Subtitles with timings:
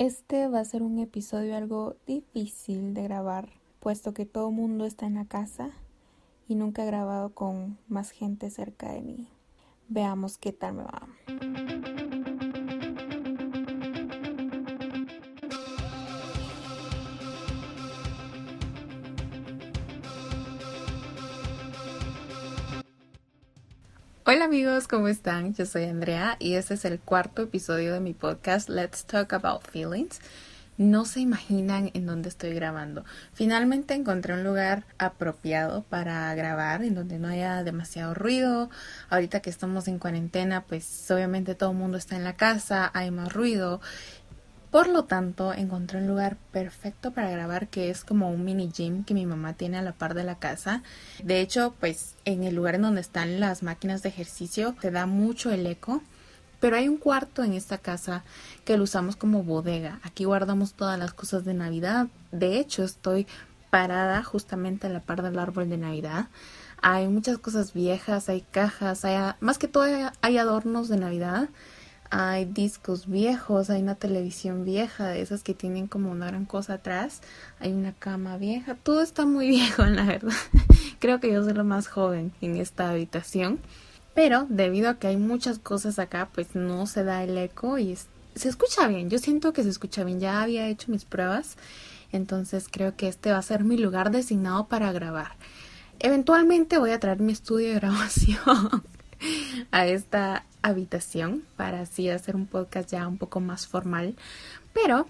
[0.00, 4.86] Este va a ser un episodio algo difícil de grabar, puesto que todo el mundo
[4.86, 5.72] está en la casa
[6.48, 9.28] y nunca he grabado con más gente cerca de mí.
[9.88, 11.06] Veamos qué tal me va.
[24.32, 25.54] Hola amigos, ¿cómo están?
[25.54, 29.62] Yo soy Andrea y este es el cuarto episodio de mi podcast Let's Talk About
[29.68, 30.20] Feelings.
[30.78, 33.04] No se imaginan en dónde estoy grabando.
[33.32, 38.70] Finalmente encontré un lugar apropiado para grabar en donde no haya demasiado ruido.
[39.08, 43.10] Ahorita que estamos en cuarentena, pues obviamente todo el mundo está en la casa, hay
[43.10, 43.80] más ruido
[44.70, 49.04] por lo tanto, encontré un lugar perfecto para grabar que es como un mini gym
[49.04, 50.82] que mi mamá tiene a la par de la casa.
[51.24, 55.06] De hecho, pues en el lugar en donde están las máquinas de ejercicio te da
[55.06, 56.02] mucho el eco.
[56.60, 58.22] Pero hay un cuarto en esta casa
[58.64, 59.98] que lo usamos como bodega.
[60.02, 62.08] Aquí guardamos todas las cosas de Navidad.
[62.32, 63.26] De hecho, estoy
[63.70, 66.28] parada justamente a la par del árbol de Navidad.
[66.82, 69.84] Hay muchas cosas viejas, hay cajas, hay, más que todo
[70.20, 71.48] hay adornos de Navidad
[72.10, 76.74] hay discos viejos, hay una televisión vieja, de esas que tienen como una gran cosa
[76.74, 77.22] atrás,
[77.60, 80.34] hay una cama vieja, todo está muy viejo, la verdad.
[80.98, 83.60] Creo que yo soy lo más joven en esta habitación,
[84.14, 87.96] pero debido a que hay muchas cosas acá, pues no se da el eco y
[88.34, 91.56] se escucha bien, yo siento que se escucha bien, ya había hecho mis pruebas,
[92.10, 95.36] entonces creo que este va a ser mi lugar designado para grabar.
[96.00, 98.82] Eventualmente voy a traer mi estudio de grabación
[99.70, 104.14] a esta habitación para así hacer un podcast ya un poco más formal.
[104.72, 105.06] Pero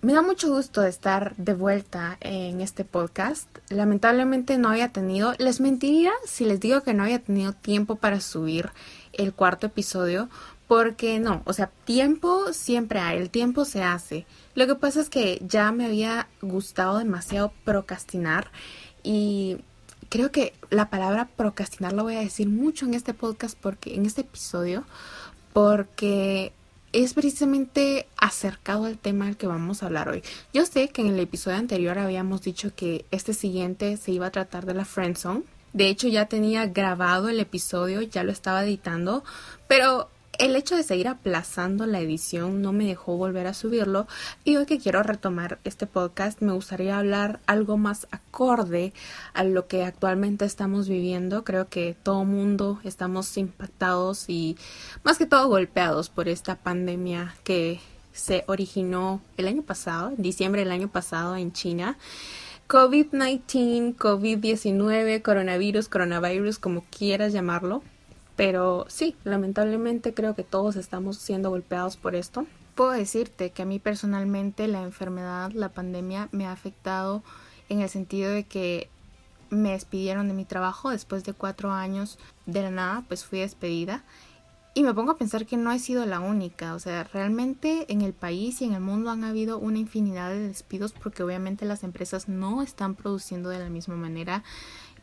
[0.00, 3.48] me da mucho gusto estar de vuelta en este podcast.
[3.68, 8.20] Lamentablemente no había tenido, les mentiría si les digo que no había tenido tiempo para
[8.20, 8.70] subir
[9.12, 10.28] el cuarto episodio,
[10.68, 14.24] porque no, o sea, tiempo siempre hay, el tiempo se hace.
[14.54, 18.52] Lo que pasa es que ya me había gustado demasiado procrastinar
[19.02, 19.56] y
[20.08, 24.06] creo que la palabra procrastinar la voy a decir mucho en este podcast porque en
[24.06, 24.84] este episodio
[25.52, 26.52] porque
[26.92, 30.22] es precisamente acercado al tema al que vamos a hablar hoy.
[30.54, 34.30] Yo sé que en el episodio anterior habíamos dicho que este siguiente se iba a
[34.30, 35.42] tratar de la friendzone.
[35.72, 39.22] De hecho ya tenía grabado el episodio, ya lo estaba editando,
[39.66, 44.06] pero el hecho de seguir aplazando la edición no me dejó volver a subirlo
[44.44, 48.92] y hoy que quiero retomar este podcast me gustaría hablar algo más acorde
[49.34, 51.42] a lo que actualmente estamos viviendo.
[51.42, 54.56] Creo que todo mundo estamos impactados y
[55.02, 57.80] más que todo golpeados por esta pandemia que
[58.12, 61.98] se originó el año pasado, en diciembre del año pasado en China.
[62.68, 67.82] COVID-19, COVID-19, coronavirus, coronavirus, como quieras llamarlo.
[68.38, 72.46] Pero sí, lamentablemente creo que todos estamos siendo golpeados por esto.
[72.76, 77.24] Puedo decirte que a mí personalmente la enfermedad, la pandemia me ha afectado
[77.68, 78.90] en el sentido de que
[79.50, 82.16] me despidieron de mi trabajo después de cuatro años
[82.46, 84.04] de la nada, pues fui despedida.
[84.72, 88.02] Y me pongo a pensar que no he sido la única, o sea, realmente en
[88.02, 91.82] el país y en el mundo han habido una infinidad de despidos porque obviamente las
[91.82, 94.44] empresas no están produciendo de la misma manera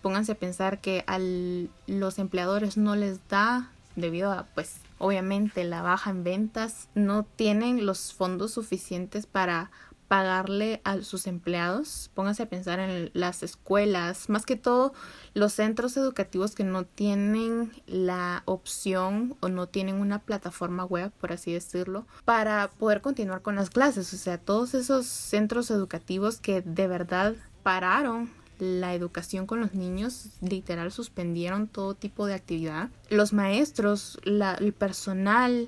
[0.05, 5.81] pónganse a pensar que a los empleadores no les da debido a pues obviamente la
[5.81, 9.71] baja en ventas no tienen los fondos suficientes para
[10.07, 12.11] pagarle a sus empleados.
[12.13, 14.93] Pónganse a pensar en las escuelas, más que todo
[15.33, 21.31] los centros educativos que no tienen la opción o no tienen una plataforma web, por
[21.31, 24.13] así decirlo, para poder continuar con las clases.
[24.13, 27.33] O sea, todos esos centros educativos que de verdad
[27.63, 28.29] pararon
[28.59, 32.89] la educación con los niños, literal suspendieron todo tipo de actividad.
[33.09, 35.67] Los maestros, el personal,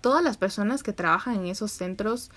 [0.00, 2.30] todas las personas que trabajan en esos centros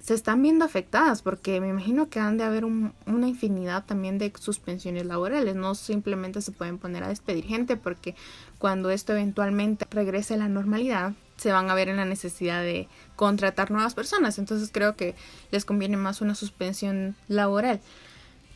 [0.00, 4.32] se están viendo afectadas porque me imagino que han de haber una infinidad también de
[4.38, 5.54] suspensiones laborales.
[5.56, 8.14] No simplemente se pueden poner a despedir gente porque
[8.58, 12.88] cuando esto eventualmente regrese a la normalidad se van a ver en la necesidad de
[13.16, 14.38] contratar nuevas personas.
[14.38, 15.14] Entonces creo que
[15.50, 17.80] les conviene más una suspensión laboral.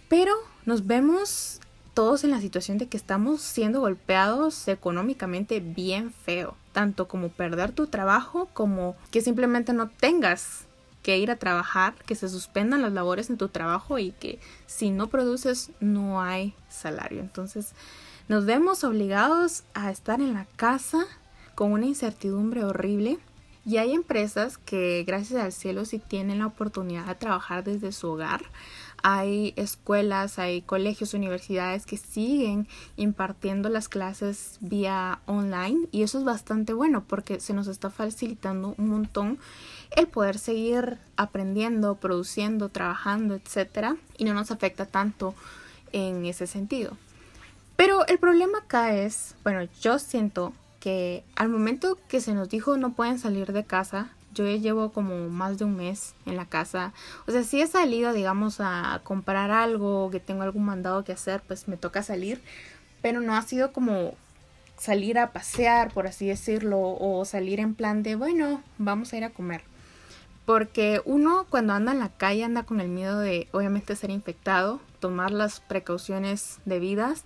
[0.08, 0.32] Pero
[0.64, 1.60] nos vemos
[1.94, 7.72] todos en la situación de que estamos siendo golpeados económicamente bien feo, tanto como perder
[7.72, 10.66] tu trabajo como que simplemente no tengas
[11.02, 14.90] que ir a trabajar, que se suspendan las labores en tu trabajo y que si
[14.90, 17.20] no produces no hay salario.
[17.20, 17.72] Entonces
[18.28, 21.04] nos vemos obligados a estar en la casa
[21.54, 23.18] con una incertidumbre horrible
[23.66, 28.08] y hay empresas que gracias al cielo sí tienen la oportunidad de trabajar desde su
[28.08, 28.42] hogar
[29.02, 36.24] hay escuelas, hay colegios, universidades que siguen impartiendo las clases vía online y eso es
[36.24, 39.38] bastante bueno porque se nos está facilitando un montón
[39.96, 45.34] el poder seguir aprendiendo, produciendo, trabajando, etcétera, y no nos afecta tanto
[45.92, 46.96] en ese sentido.
[47.76, 52.76] Pero el problema acá es, bueno, yo siento que al momento que se nos dijo
[52.76, 56.46] no pueden salir de casa, yo ya llevo como más de un mes en la
[56.46, 56.92] casa.
[57.26, 61.42] O sea, si he salido, digamos, a comprar algo, que tengo algún mandado que hacer,
[61.46, 62.42] pues me toca salir.
[63.00, 64.14] Pero no ha sido como
[64.78, 69.24] salir a pasear, por así decirlo, o salir en plan de, bueno, vamos a ir
[69.24, 69.62] a comer.
[70.44, 74.80] Porque uno cuando anda en la calle anda con el miedo de, obviamente, ser infectado,
[74.98, 77.24] tomar las precauciones debidas,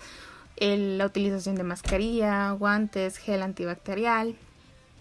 [0.58, 4.36] la utilización de mascarilla, guantes, gel antibacterial,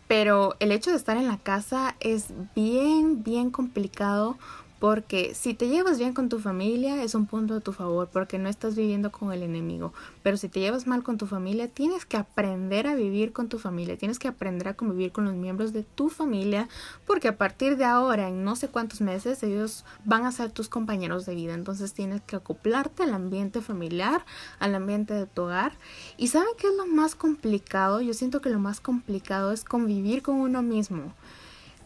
[0.08, 4.38] pero el hecho de estar en la casa es bien, bien complicado
[4.86, 8.38] porque si te llevas bien con tu familia es un punto a tu favor porque
[8.38, 9.94] no estás viviendo con el enemigo.
[10.22, 13.58] Pero si te llevas mal con tu familia, tienes que aprender a vivir con tu
[13.58, 13.98] familia.
[13.98, 16.70] Tienes que aprender a convivir con los miembros de tu familia
[17.08, 20.70] porque a partir de ahora, en no sé cuántos meses, ellos van a ser tus
[20.70, 21.56] compañeros de vida.
[21.56, 24.24] Entonces tienes que acoplarte al ambiente familiar,
[24.60, 25.72] al ambiente de tu hogar.
[26.16, 28.02] ¿Y saben qué es lo más complicado?
[28.02, 31.12] Yo siento que lo más complicado es convivir con uno mismo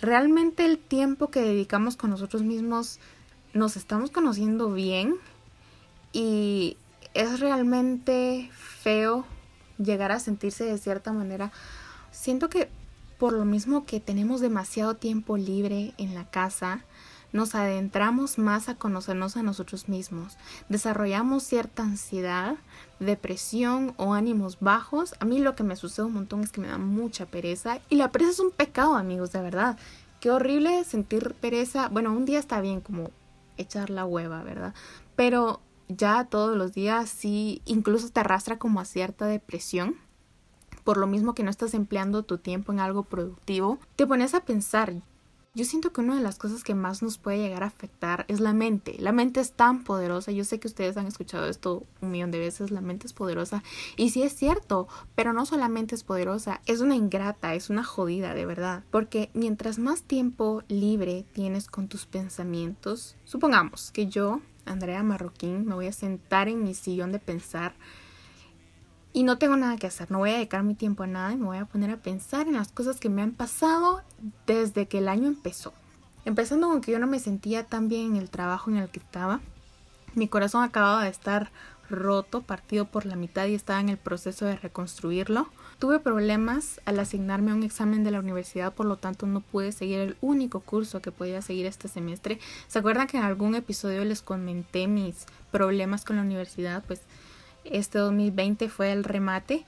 [0.02, 3.00] realmente el tiempo que dedicamos con nosotros mismos
[3.54, 5.16] nos estamos conociendo bien
[6.14, 6.78] y
[7.14, 9.26] es realmente feo
[9.78, 11.52] llegar a sentirse de cierta manera.
[12.12, 12.70] Siento que
[13.18, 16.86] por lo mismo que tenemos demasiado tiempo libre en la casa,
[17.32, 20.38] nos adentramos más a conocernos a nosotros mismos,
[20.68, 22.56] desarrollamos cierta ansiedad,
[23.00, 25.14] depresión o ánimos bajos.
[25.20, 27.96] A mí lo que me sucede un montón es que me da mucha pereza y
[27.96, 29.78] la pereza es un pecado, amigos, de verdad.
[30.20, 31.88] Qué horrible sentir pereza.
[31.90, 33.12] Bueno, un día está bien como
[33.58, 34.74] echar la hueva, ¿verdad?
[35.16, 39.96] Pero ya todos los días sí, incluso te arrastra como a cierta depresión
[40.90, 44.42] por lo mismo que no estás empleando tu tiempo en algo productivo, te pones a
[44.42, 44.96] pensar,
[45.56, 48.40] yo siento que una de las cosas que más nos puede llegar a afectar es
[48.40, 48.96] la mente.
[49.00, 50.32] La mente es tan poderosa.
[50.32, 52.72] Yo sé que ustedes han escuchado esto un millón de veces.
[52.72, 53.64] La mente es poderosa.
[53.98, 58.34] Y sí es cierto, pero no solamente es poderosa, es una ingrata, es una jodida,
[58.34, 58.84] de verdad.
[58.92, 65.74] Porque mientras más tiempo libre tienes con tus pensamientos, supongamos que yo, Andrea Marroquín, me
[65.74, 67.74] voy a sentar en mi sillón de pensar
[69.20, 71.36] y no tengo nada que hacer, no voy a dedicar mi tiempo a nada y
[71.36, 74.02] me voy a poner a pensar en las cosas que me han pasado
[74.48, 75.74] desde que el año empezó.
[76.24, 79.00] Empezando con que yo no me sentía tan bien en el trabajo en el que
[79.00, 79.42] estaba.
[80.16, 81.52] Mi corazón acababa de estar
[81.90, 85.50] roto, partido por la mitad y estaba en el proceso de reconstruirlo.
[85.80, 89.74] Tuve problemas al asignarme a un examen de la universidad, por lo tanto no pude
[89.74, 92.40] seguir el único curso que podía seguir este semestre.
[92.70, 96.86] ¿Se acuerdan que en algún episodio les comenté mis problemas con la universidad?
[96.88, 97.02] Pues
[97.72, 99.66] este 2020 fue el remate.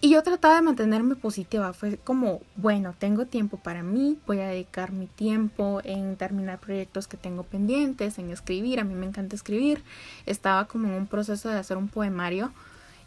[0.00, 1.72] Y yo trataba de mantenerme positiva.
[1.72, 7.08] Fue como, bueno, tengo tiempo para mí, voy a dedicar mi tiempo en terminar proyectos
[7.08, 8.78] que tengo pendientes, en escribir.
[8.78, 9.82] A mí me encanta escribir.
[10.24, 12.52] Estaba como en un proceso de hacer un poemario.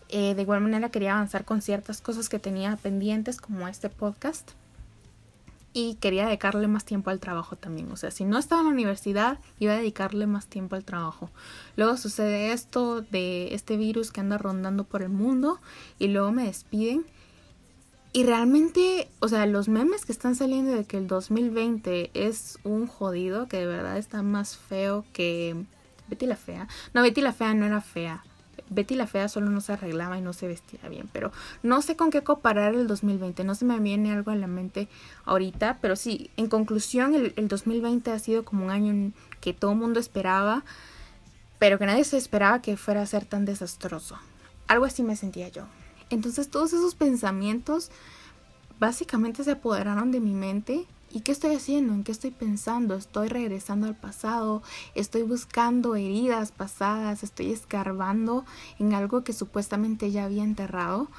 [0.10, 4.52] Eh, de igual manera quería avanzar con ciertas cosas que tenía pendientes, como este podcast
[5.74, 7.92] y quería dedicarle más tiempo al trabajo también.
[7.92, 11.30] O sea, si no estaba en la universidad, iba a dedicarle más tiempo al trabajo.
[11.78, 15.60] Luego sucede esto de este virus que anda rondando por el mundo
[15.98, 17.06] y luego me despiden.
[18.14, 22.86] Y realmente, o sea, los memes que están saliendo de que el 2020 es un
[22.88, 25.56] jodido, que de verdad está más feo que
[26.10, 26.68] Betty la Fea.
[26.94, 28.26] No, Betty la Fea no era fea.
[28.70, 31.32] Betty la Fea solo no se arreglaba y no se vestía bien, pero
[31.62, 34.88] no sé con qué comparar el 2020, no se me viene algo a la mente
[35.26, 39.78] ahorita, pero sí, en conclusión, el, 2020 ha sido como un año que todo el
[39.78, 40.64] mundo esperaba,
[41.60, 44.18] pero que nadie se esperaba que fuera a ser tan desastroso.
[44.68, 45.66] Algo así me sentía yo.
[46.10, 47.92] Entonces todos esos pensamientos
[48.80, 51.94] básicamente se apoderaron de mi mente ¿Y qué estoy haciendo?
[51.94, 52.96] ¿En qué estoy pensando?
[52.96, 54.64] ¿Estoy regresando al pasado?
[54.96, 57.24] ¿Estoy buscando heridas pasadas?
[57.24, 58.46] ¿Estoy escarbando
[58.80, 61.10] en algo que supuestamente ya había enterrado?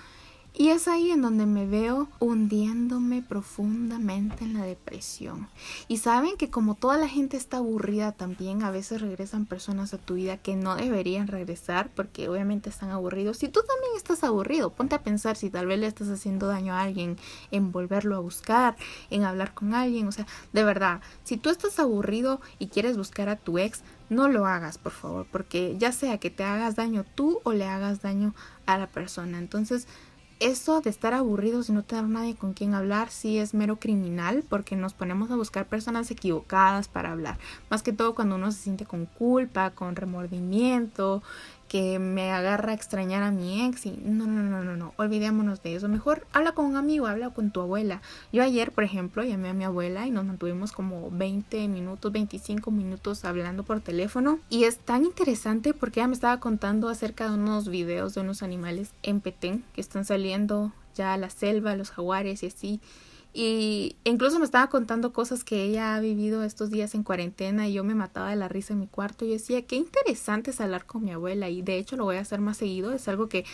[0.55, 5.49] Y es ahí en donde me veo hundiéndome profundamente en la depresión.
[5.89, 9.99] Y saben que como toda la gente está aburrida también, a veces regresan personas a
[9.99, 13.39] tu vida que no deberían regresar porque obviamente están aburridos.
[13.39, 16.75] Si tú también estás aburrido, ponte a pensar si tal vez le estás haciendo daño
[16.75, 17.17] a alguien
[17.51, 18.77] en volverlo a buscar,
[19.09, 20.07] en hablar con alguien.
[20.07, 24.29] O sea, de verdad, si tú estás aburrido y quieres buscar a tu ex, no
[24.29, 28.03] lo hagas, por favor, porque ya sea que te hagas daño tú o le hagas
[28.03, 28.35] daño
[28.67, 29.39] a la persona.
[29.39, 29.87] Entonces,
[30.41, 34.45] eso de estar aburridos y no tener nadie con quien hablar sí es mero criminal
[34.49, 37.39] porque nos ponemos a buscar personas equivocadas para hablar.
[37.71, 41.23] Más que todo cuando uno se siente con culpa, con remordimiento,
[41.73, 45.63] que me agarra a extrañar a mi ex y no, no, no, no, no, olvidémonos
[45.63, 45.89] de eso.
[45.89, 48.03] Mejor habla con un amigo, habla con tu abuela.
[48.31, 52.71] Yo ayer, por ejemplo, llamé a mi abuela y nos mantuvimos como 20 minutos, 25
[52.71, 57.37] minutos hablando por teléfono y es tan interesante porque ella me estaba contando acerca de
[57.37, 61.91] unos videos de unos animales en Petén que están saliendo ya a la selva, los
[61.91, 62.81] jaguares y así.
[63.35, 67.73] Y incluso me estaba contando cosas que ella ha vivido estos días en cuarentena y
[67.73, 69.25] yo me mataba de la risa en mi cuarto.
[69.25, 72.21] Y decía, qué interesante es hablar con mi abuela y de hecho lo voy a
[72.21, 73.45] hacer más seguido, es algo que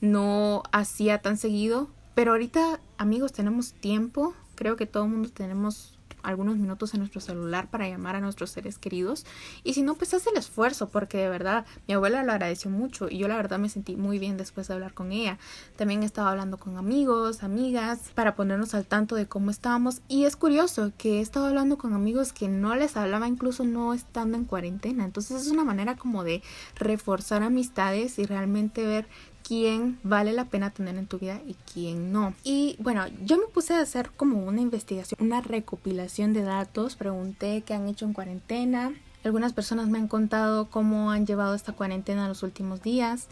[0.00, 5.93] no hacía tan seguido, pero ahorita amigos tenemos tiempo, creo que todo el mundo tenemos
[6.24, 9.26] algunos minutos en nuestro celular para llamar a nuestros seres queridos.
[9.62, 13.08] Y si no, pues haz el esfuerzo, porque de verdad mi abuela lo agradeció mucho
[13.08, 15.38] y yo la verdad me sentí muy bien después de hablar con ella.
[15.76, 20.02] También estaba hablando con amigos, amigas, para ponernos al tanto de cómo estábamos.
[20.08, 23.94] Y es curioso que he estado hablando con amigos que no les hablaba incluso no
[23.94, 25.04] estando en cuarentena.
[25.04, 26.42] Entonces es una manera como de
[26.76, 29.06] reforzar amistades y realmente ver
[29.46, 32.34] quién vale la pena tener en tu vida y quién no.
[32.42, 37.62] Y bueno, yo me puse a hacer como una investigación, una recopilación de datos, pregunté
[37.64, 38.92] qué han hecho en cuarentena.
[39.22, 43.28] Algunas personas me han contado cómo han llevado esta cuarentena los últimos días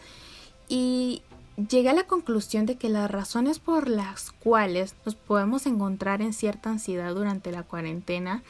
[0.69, 1.21] y
[1.69, 6.33] llegué a la conclusión de que las razones por las cuales nos podemos encontrar en
[6.33, 8.43] cierta ansiedad durante la cuarentena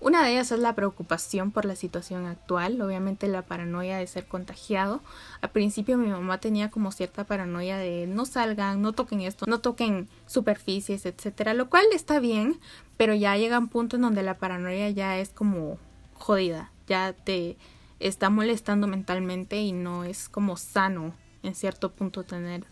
[0.00, 4.26] una de ellas es la preocupación por la situación actual, obviamente la paranoia de ser
[4.26, 5.02] contagiado.
[5.42, 9.60] Al principio mi mamá tenía como cierta paranoia de no salgan, no toquen esto, no
[9.60, 12.58] toquen superficies, etcétera, lo cual está bien,
[12.96, 15.78] pero ya llega un punto en donde la paranoia ya es como
[16.14, 17.58] jodida, ya te
[17.98, 22.64] está molestando mentalmente y no es como sano en cierto punto tener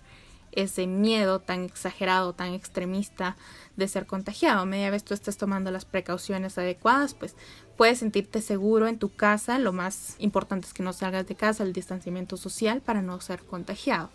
[0.52, 3.36] ese miedo tan exagerado, tan extremista
[3.76, 4.66] de ser contagiado.
[4.66, 7.36] Media vez tú estés tomando las precauciones adecuadas, pues
[7.76, 9.58] puedes sentirte seguro en tu casa.
[9.58, 13.42] Lo más importante es que no salgas de casa, el distanciamiento social para no ser
[13.44, 14.10] contagiado.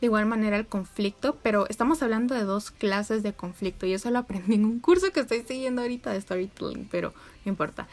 [0.00, 3.86] De igual manera el conflicto, pero estamos hablando de dos clases de conflicto.
[3.86, 7.14] Yo eso lo aprendí en un curso que estoy siguiendo ahorita de storytelling, pero
[7.44, 7.88] no importa.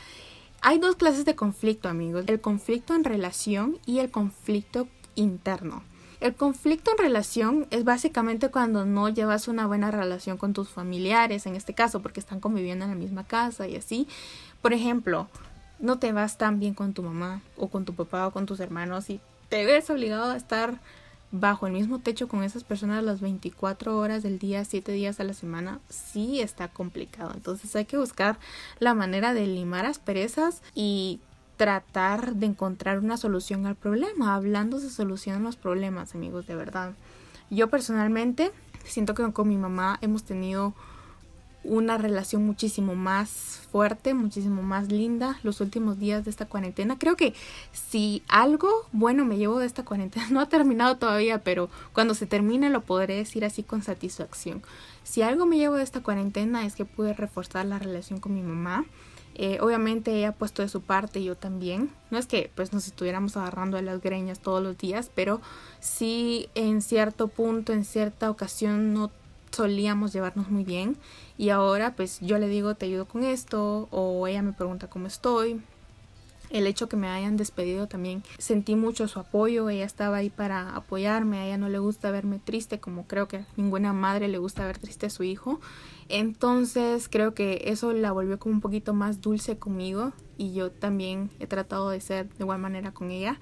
[0.62, 2.26] Hay dos clases de conflicto, amigos.
[2.28, 5.84] El conflicto en relación y el conflicto interno.
[6.22, 11.48] El conflicto en relación es básicamente cuando no llevas una buena relación con tus familiares,
[11.48, 14.08] en este caso, porque están conviviendo en la misma casa y así.
[14.62, 15.28] Por ejemplo,
[15.80, 18.60] no te vas tan bien con tu mamá o con tu papá o con tus
[18.60, 20.80] hermanos y te ves obligado a estar
[21.32, 25.24] bajo el mismo techo con esas personas las 24 horas del día, 7 días a
[25.24, 27.32] la semana, sí está complicado.
[27.34, 28.38] Entonces hay que buscar
[28.78, 31.20] la manera de limar asperezas y
[31.62, 34.34] tratar de encontrar una solución al problema.
[34.34, 36.94] Hablando se solucionan los problemas, amigos, de verdad.
[37.52, 38.52] Yo personalmente
[38.84, 40.74] siento que con mi mamá hemos tenido
[41.64, 46.98] una relación muchísimo más fuerte, muchísimo más linda los últimos días de esta cuarentena.
[46.98, 47.36] Creo que
[47.74, 52.26] si algo bueno me llevo de esta cuarentena, no ha terminado todavía, pero cuando se
[52.26, 54.64] termine lo podré decir así con satisfacción.
[55.04, 58.42] Si algo me llevo de esta cuarentena es que pude reforzar la relación con mi
[58.42, 58.84] mamá.
[59.44, 61.90] Eh, obviamente ella ha puesto de su parte, yo también.
[62.12, 65.42] No es que pues nos estuviéramos agarrando de las greñas todos los días, pero
[65.80, 69.10] sí en cierto punto, en cierta ocasión no
[69.50, 70.96] solíamos llevarnos muy bien.
[71.40, 75.08] Y ahora pues yo le digo te ayudo con esto o ella me pregunta cómo
[75.08, 75.60] estoy
[76.52, 80.76] el hecho que me hayan despedido también sentí mucho su apoyo, ella estaba ahí para
[80.76, 84.66] apoyarme, a ella no le gusta verme triste como creo que ninguna madre le gusta
[84.66, 85.60] ver triste a su hijo.
[86.10, 91.30] Entonces creo que eso la volvió como un poquito más dulce conmigo y yo también
[91.40, 93.40] he tratado de ser de igual manera con ella.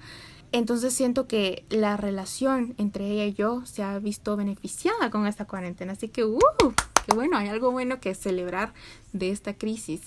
[0.52, 5.46] Entonces siento que la relación entre ella y yo se ha visto beneficiada con esta
[5.46, 5.92] cuarentena.
[5.92, 6.38] Así que, ¡uh!
[7.06, 7.36] ¡Qué bueno!
[7.36, 8.74] Hay algo bueno que celebrar
[9.12, 10.02] de esta crisis.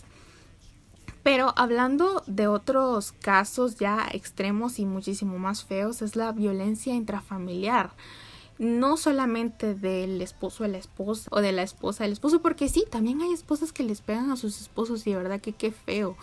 [1.23, 7.91] Pero hablando de otros casos ya extremos y muchísimo más feos, es la violencia intrafamiliar.
[8.59, 12.85] No solamente del esposo a la esposa o de la esposa al esposo, porque sí,
[12.89, 16.17] también hay esposas que les pegan a sus esposos y de verdad que qué feo.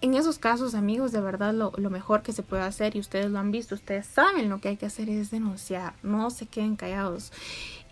[0.00, 3.30] En esos casos, amigos, de verdad lo, lo, mejor que se puede hacer, y ustedes
[3.30, 6.76] lo han visto, ustedes saben lo que hay que hacer es denunciar, no se queden
[6.76, 7.32] callados.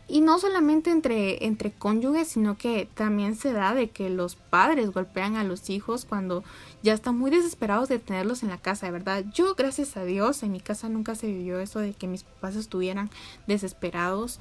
[0.08, 4.92] Y no solamente entre, entre cónyuges, sino que también se da de que los padres
[4.92, 6.44] golpean a los hijos cuando
[6.82, 9.24] ya están muy desesperados de tenerlos en la casa, de verdad.
[9.34, 12.54] Yo, gracias a Dios, en mi casa nunca se vivió eso de que mis papás
[12.54, 13.10] estuvieran
[13.48, 14.38] desesperados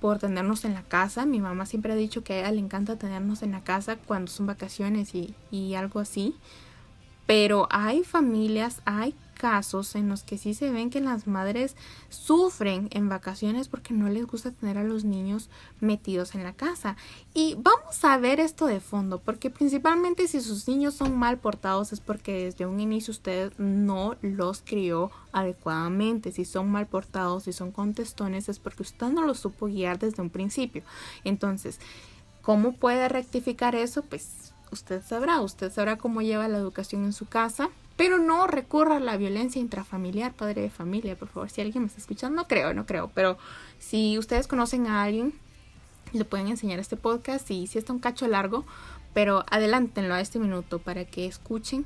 [0.00, 1.26] por tenernos en la casa.
[1.26, 4.30] Mi mamá siempre ha dicho que a ella le encanta tenernos en la casa cuando
[4.30, 6.36] son vacaciones y, y algo así.
[7.26, 11.76] Pero hay familias, hay casos en los que sí se ven que las madres
[12.10, 15.48] sufren en vacaciones porque no les gusta tener a los niños
[15.80, 16.96] metidos en la casa.
[17.32, 21.92] Y vamos a ver esto de fondo, porque principalmente si sus niños son mal portados
[21.92, 26.32] es porque desde un inicio usted no los crió adecuadamente.
[26.32, 30.20] Si son mal portados, si son contestones, es porque usted no los supo guiar desde
[30.20, 30.82] un principio.
[31.24, 31.78] Entonces,
[32.42, 34.02] ¿cómo puede rectificar eso?
[34.02, 38.96] Pues usted sabrá, usted sabrá cómo lleva la educación en su casa, pero no recurra
[38.96, 42.46] a la violencia intrafamiliar, padre de familia, por favor, si alguien me está escuchando, no
[42.46, 43.36] creo, no creo, pero
[43.80, 45.34] si ustedes conocen a alguien,
[46.12, 47.50] le pueden enseñar este podcast.
[47.50, 48.64] Y si está un cacho largo,
[49.14, 51.84] pero adelántenlo a este minuto para que escuchen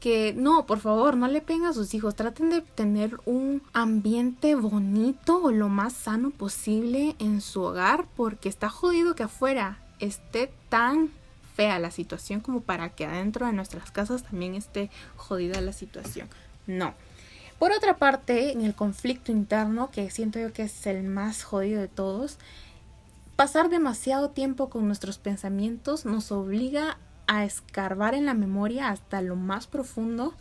[0.00, 4.56] que no, por favor, no le peguen a sus hijos, traten de tener un ambiente
[4.56, 10.52] bonito o lo más sano posible en su hogar porque está jodido que afuera esté
[10.68, 11.10] tan
[11.54, 16.28] fea la situación como para que adentro de nuestras casas también esté jodida la situación.
[16.66, 16.94] No.
[17.58, 21.80] Por otra parte, en el conflicto interno, que siento yo que es el más jodido
[21.80, 22.38] de todos,
[23.36, 29.36] pasar demasiado tiempo con nuestros pensamientos nos obliga a escarbar en la memoria hasta lo
[29.36, 30.34] más profundo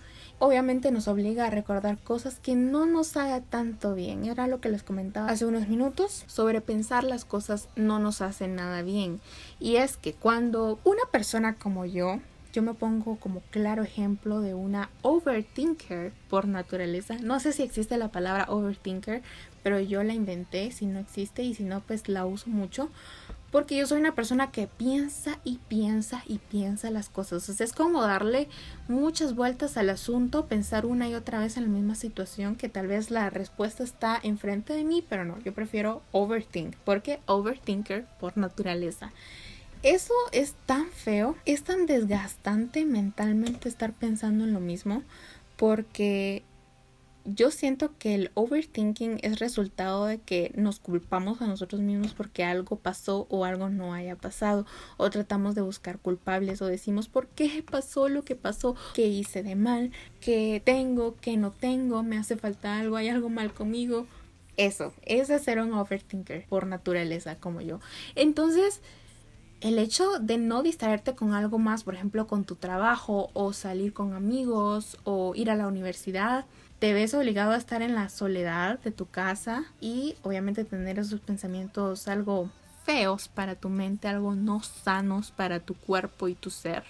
[0.44, 4.26] obviamente nos obliga a recordar cosas que no nos haga tanto bien.
[4.26, 6.26] Era lo que les comentaba hace unos minutos.
[6.28, 9.22] Sobrepensar las cosas no nos hace nada bien.
[9.62, 12.20] Y es que cuando una persona como yo,
[12.52, 17.16] yo me pongo como claro ejemplo de una overthinker por naturaleza.
[17.22, 19.22] No sé si existe la palabra overthinker,
[19.64, 20.72] pero yo la inventé.
[20.72, 22.90] Si no existe y si no, pues la uso mucho
[23.54, 27.62] porque yo soy una persona que piensa y piensa y piensa las cosas.
[27.62, 28.50] Es como darle
[28.88, 32.88] muchas vueltas al asunto, pensar una y otra vez en la misma situación que tal
[32.88, 38.36] vez la respuesta está enfrente de mí, pero no, yo prefiero overthink, porque overthinker por
[38.38, 39.14] naturaleza.
[39.84, 45.04] Eso es tan feo, es tan desgastante mentalmente estar pensando en lo mismo,
[45.58, 46.42] porque
[47.26, 52.44] yo siento que el overthinking es resultado de que nos culpamos a nosotros mismos porque
[52.44, 54.66] algo pasó o algo no haya pasado
[54.98, 59.44] o tratamos de buscar culpables o decimos por qué pasó lo que pasó, qué hice
[59.44, 64.06] de mal, qué tengo, qué no tengo, me hace falta algo, hay algo mal conmigo.
[64.56, 67.80] Eso, es ser un overthinker por naturaleza como yo.
[68.14, 68.82] Entonces,
[69.62, 73.94] el hecho de no distraerte con algo más, por ejemplo, con tu trabajo o salir
[73.94, 76.46] con amigos o ir a la universidad,
[76.84, 81.22] te ves obligado a estar en la soledad de tu casa y obviamente tener esos
[81.22, 82.50] pensamientos algo
[82.84, 86.84] feos para tu mente, algo no sanos para tu cuerpo y tu ser.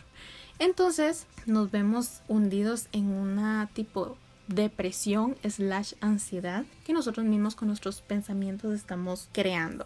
[0.58, 8.02] Entonces nos vemos hundidos en una tipo depresión slash ansiedad que nosotros mismos con nuestros
[8.02, 9.86] pensamientos estamos creando.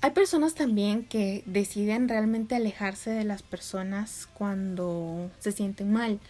[0.00, 6.20] Hay personas también que deciden realmente alejarse de las personas cuando se sienten mal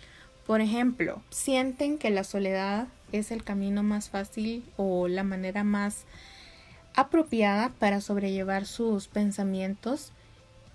[0.49, 6.07] por ejemplo, sienten que la soledad es el camino más fácil o la manera más
[6.95, 10.13] apropiada para sobrellevar sus pensamientos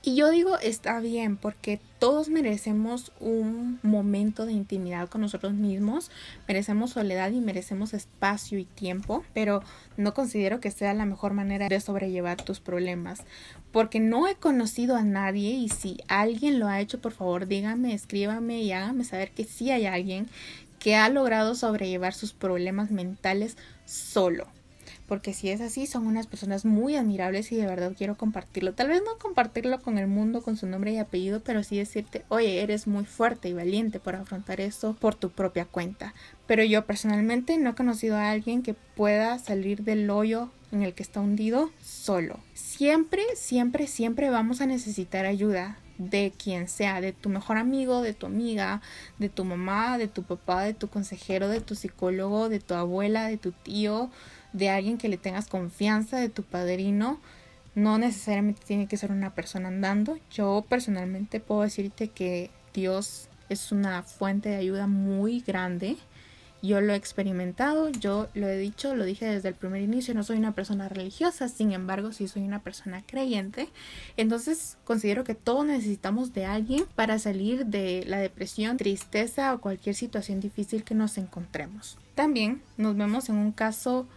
[0.05, 6.11] y yo digo, está bien, porque todos merecemos un momento de intimidad con nosotros mismos,
[6.45, 9.63] merecemos soledad y merecemos espacio y tiempo, pero
[9.95, 13.23] no considero que sea la mejor manera de sobrellevar tus problemas,
[13.71, 17.93] porque no he conocido a nadie y si alguien lo ha hecho, por favor dígame,
[17.93, 20.27] escríbame y hágame saber que sí hay alguien
[20.79, 24.47] que ha logrado sobrellevar sus problemas mentales solo
[25.13, 28.73] porque si es así, son unas personas muy admirables y de verdad quiero compartirlo.
[28.73, 32.25] Tal vez no compartirlo con el mundo con su nombre y apellido, pero sí decirte,
[32.29, 36.15] oye, eres muy fuerte y valiente por afrontar eso por tu propia cuenta.
[36.47, 40.95] Pero yo personalmente no he conocido a alguien que pueda salir del hoyo en el
[40.95, 42.39] que está hundido solo.
[42.55, 48.15] Siempre, siempre, siempre vamos a necesitar ayuda de quien sea, de tu mejor amigo, de
[48.15, 48.81] tu amiga,
[49.19, 53.27] de tu mamá, de tu papá, de tu consejero, de tu psicólogo, de tu abuela,
[53.27, 54.09] de tu tío,
[54.53, 57.19] de alguien que le tengas confianza, de tu padrino.
[57.75, 60.17] No necesariamente tiene que ser una persona andando.
[60.31, 65.97] Yo personalmente puedo decirte que Dios es una fuente de ayuda muy grande.
[66.61, 70.23] Yo lo he experimentado, yo lo he dicho, lo dije desde el primer inicio, no
[70.23, 73.67] soy una persona religiosa, sin embargo sí soy una persona creyente.
[74.15, 79.93] Entonces considero que todos necesitamos de alguien para salir de la depresión, tristeza o cualquier
[79.93, 81.97] situación difícil que nos encontremos.
[82.15, 84.07] También nos vemos en un caso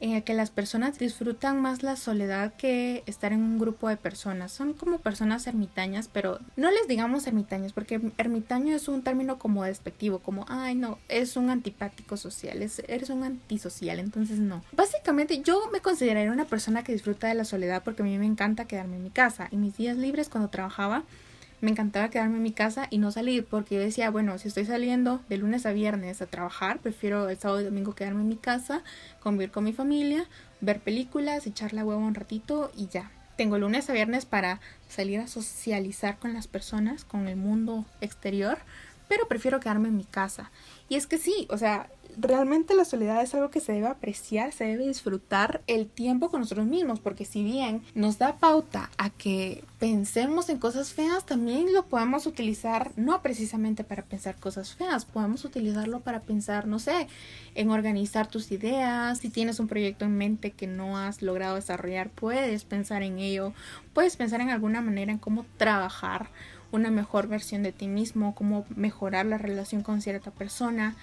[0.00, 3.96] en el que las personas disfrutan más la soledad que estar en un grupo de
[3.96, 4.52] personas.
[4.52, 9.64] Son como personas ermitañas, pero no les digamos ermitaños, porque ermitaño es un término como
[9.64, 14.62] despectivo, como, ay, no, es un antipático social, es, eres un antisocial, entonces no.
[14.72, 18.26] Básicamente yo me consideraría una persona que disfruta de la soledad porque a mí me
[18.26, 19.48] encanta quedarme en mi casa.
[19.50, 21.04] En mis días libres cuando trabajaba,
[21.60, 24.64] me encantaba quedarme en mi casa y no salir porque yo decía, bueno, si estoy
[24.64, 28.36] saliendo de lunes a viernes a trabajar, prefiero el sábado y domingo quedarme en mi
[28.36, 28.82] casa,
[29.20, 30.26] convivir con mi familia,
[30.60, 33.10] ver películas, echar la huevo un ratito y ya.
[33.36, 38.58] Tengo lunes a viernes para salir a socializar con las personas, con el mundo exterior,
[39.08, 40.50] pero prefiero quedarme en mi casa.
[40.88, 41.88] Y es que sí, o sea,
[42.20, 46.40] realmente la soledad es algo que se debe apreciar, se debe disfrutar el tiempo con
[46.40, 51.72] nosotros mismos, porque si bien nos da pauta a que pensemos en cosas feas, también
[51.72, 57.06] lo podemos utilizar no precisamente para pensar cosas feas, podemos utilizarlo para pensar, no sé,
[57.54, 62.10] en organizar tus ideas, si tienes un proyecto en mente que no has logrado desarrollar,
[62.10, 63.52] puedes pensar en ello,
[63.92, 66.30] puedes pensar en alguna manera en cómo trabajar
[66.70, 70.96] una mejor versión de ti mismo, cómo mejorar la relación con cierta persona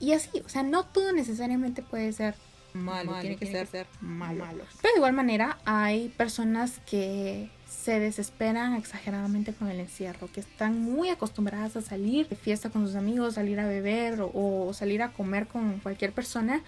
[0.00, 2.34] y así, o sea, no todo necesariamente puede ser
[2.74, 4.44] malo, tiene, que, ser, malo.
[4.82, 10.80] Pero de igual manera hay personas que se desesperan exageradamente con el encierro, que están
[10.80, 15.12] muy acostumbradas a salir de fiesta con sus amigos, salir a beber o, salir a
[15.12, 16.62] comer con cualquier persona,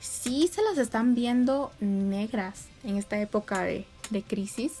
[0.00, 4.72] sí se las están viendo negras en esta época de, de crisis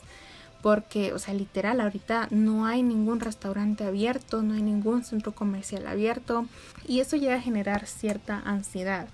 [0.64, 5.86] porque, o sea, literal, ahorita no hay ningún restaurante abierto, no hay ningún centro comercial
[5.86, 6.46] abierto
[6.88, 9.06] y eso llega a generar cierta ansiedad.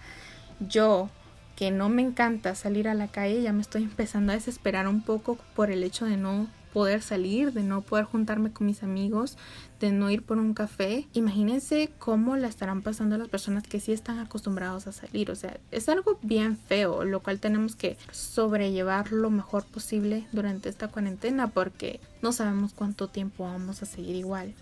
[0.61, 1.09] Yo,
[1.57, 5.03] que no me encanta salir a la calle, ya me estoy empezando a desesperar un
[5.03, 9.37] poco por el hecho de no poder salir, de no poder juntarme con mis amigos,
[9.81, 11.09] de no ir por un café.
[11.14, 15.31] Imagínense cómo la estarán pasando las personas que sí están acostumbrados a salir.
[15.31, 20.69] O sea, es algo bien feo, lo cual tenemos que sobrellevar lo mejor posible durante
[20.69, 24.55] esta cuarentena porque no sabemos cuánto tiempo vamos a seguir igual.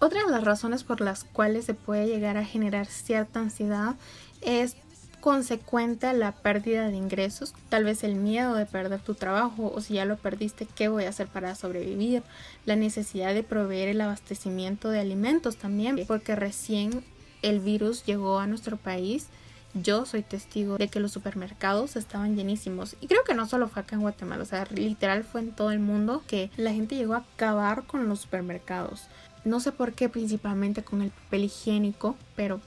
[0.00, 3.94] Otra de las razones por las cuales se puede llegar a generar cierta ansiedad
[4.40, 4.76] es
[5.22, 9.94] consecuente la pérdida de ingresos, tal vez el miedo de perder tu trabajo o si
[9.94, 12.24] ya lo perdiste, ¿qué voy a hacer para sobrevivir?
[12.66, 17.04] La necesidad de proveer el abastecimiento de alimentos también, porque recién
[17.40, 19.28] el virus llegó a nuestro país.
[19.74, 22.96] Yo soy testigo de que los supermercados estaban llenísimos.
[23.00, 25.70] Y creo que no solo fue acá en Guatemala, o sea, literal fue en todo
[25.70, 29.06] el mundo que la gente llegó a acabar con los supermercados.
[29.44, 32.60] No sé por qué, principalmente con el papel higiénico, pero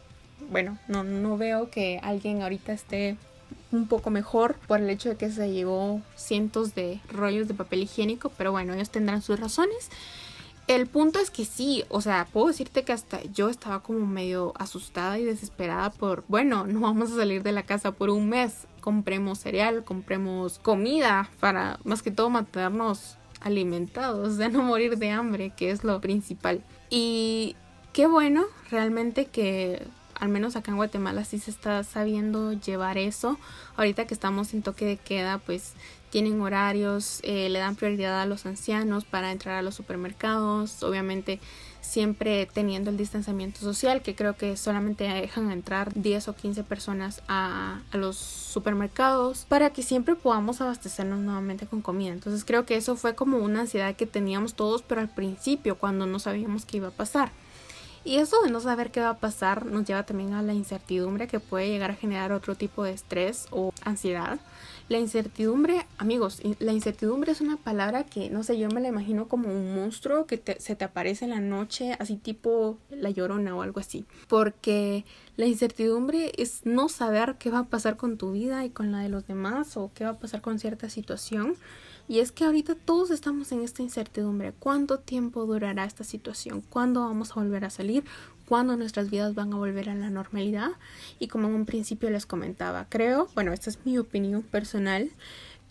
[0.49, 3.17] bueno, no, no veo que alguien ahorita esté
[3.71, 7.83] un poco mejor por el hecho de que se llevó cientos de rollos de papel
[7.83, 9.89] higiénico, pero bueno, ellos tendrán sus razones.
[10.67, 14.53] El punto es que sí, o sea, puedo decirte que hasta yo estaba como medio
[14.57, 18.65] asustada y desesperada por, bueno, no vamos a salir de la casa por un mes,
[18.81, 25.51] compremos cereal, compremos comida para más que todo mantenernos alimentados, de no morir de hambre,
[25.55, 26.63] que es lo principal.
[26.89, 27.55] Y
[27.93, 29.85] qué bueno realmente que
[30.19, 33.37] al menos acá en Guatemala sí se está sabiendo llevar eso.
[33.75, 35.73] Ahorita que estamos en toque de queda, pues
[36.09, 41.41] tienen horarios, eh, le dan prioridad a los ancianos para entrar a los supermercados, obviamente
[41.81, 47.21] siempre teniendo el distanciamiento social, que creo que solamente dejan entrar 10 o 15 personas
[47.27, 52.13] a, a los supermercados para que siempre podamos abastecernos nuevamente con comida.
[52.13, 56.05] Entonces creo que eso fue como una ansiedad que teníamos todos, pero al principio, cuando
[56.05, 57.31] no sabíamos qué iba a pasar.
[58.05, 61.27] Y eso de no saber qué va a pasar nos lleva también a la incertidumbre
[61.27, 64.39] que puede llegar a generar otro tipo de estrés o ansiedad.
[64.89, 69.27] La incertidumbre, amigos, la incertidumbre es una palabra que, no sé, yo me la imagino
[69.27, 73.63] como un monstruo que se te aparece en la noche, así tipo la llorona o
[73.63, 74.05] algo así.
[74.27, 75.03] Porque
[75.35, 78.99] la incertidumbre es no saber qué va a pasar con tu vida y con la
[78.99, 81.55] de los demás o qué va a pasar con cierta situación.
[82.07, 84.53] Y es que ahorita todos estamos en esta incertidumbre.
[84.57, 86.61] ¿Cuánto tiempo durará esta situación?
[86.69, 88.03] ¿Cuándo vamos a volver a salir?
[88.47, 90.69] ¿Cuándo nuestras vidas van a volver a la normalidad?
[91.17, 95.09] Y como en un principio les comentaba, creo, bueno, esta es mi opinión personal,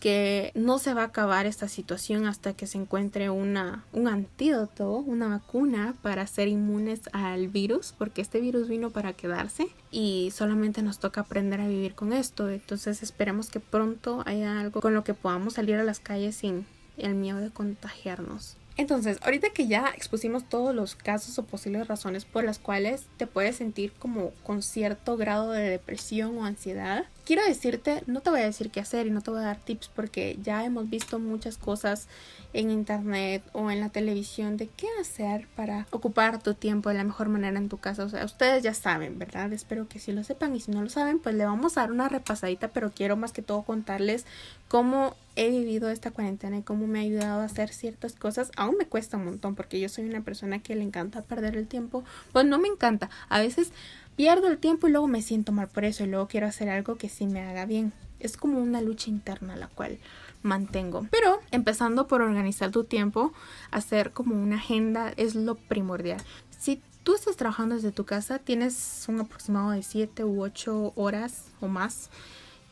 [0.05, 4.97] que no se va a acabar esta situación hasta que se encuentre una, un antídoto,
[4.97, 10.83] una vacuna para ser inmunes al virus, porque este virus vino para quedarse y solamente
[10.83, 12.51] nos toca aprender a vivir con esto.
[12.51, 16.67] Entonces esperemos que pronto haya algo con lo que podamos salir a las calles sin
[16.97, 18.57] el miedo de contagiarnos.
[18.77, 23.25] Entonces, ahorita que ya expusimos todos los casos o posibles razones por las cuales te
[23.25, 28.41] puedes sentir como con cierto grado de depresión o ansiedad, quiero decirte, no te voy
[28.41, 31.19] a decir qué hacer y no te voy a dar tips porque ya hemos visto
[31.19, 32.07] muchas cosas
[32.51, 37.03] en internet o en la televisión de qué hacer para ocupar tu tiempo de la
[37.05, 38.03] mejor manera en tu casa.
[38.03, 39.53] O sea, ustedes ya saben, ¿verdad?
[39.53, 41.91] Espero que sí lo sepan y si no lo saben, pues le vamos a dar
[41.91, 44.25] una repasadita, pero quiero más que todo contarles
[44.67, 48.51] cómo he vivido esta cuarentena y cómo me ha ayudado a hacer ciertas cosas.
[48.55, 51.67] Aún me cuesta un montón porque yo soy una persona que le encanta perder el
[51.67, 52.03] tiempo.
[52.31, 53.09] Pues no me encanta.
[53.29, 53.71] A veces
[54.15, 56.95] pierdo el tiempo y luego me siento mal por eso y luego quiero hacer algo
[56.95, 57.93] que sí me haga bien.
[58.19, 59.99] Es como una lucha interna la cual
[60.41, 61.05] mantengo.
[61.11, 63.33] Pero empezando por organizar tu tiempo,
[63.71, 66.21] hacer como una agenda es lo primordial.
[66.57, 71.45] Si tú estás trabajando desde tu casa, tienes un aproximado de 7 u 8 horas
[71.59, 72.09] o más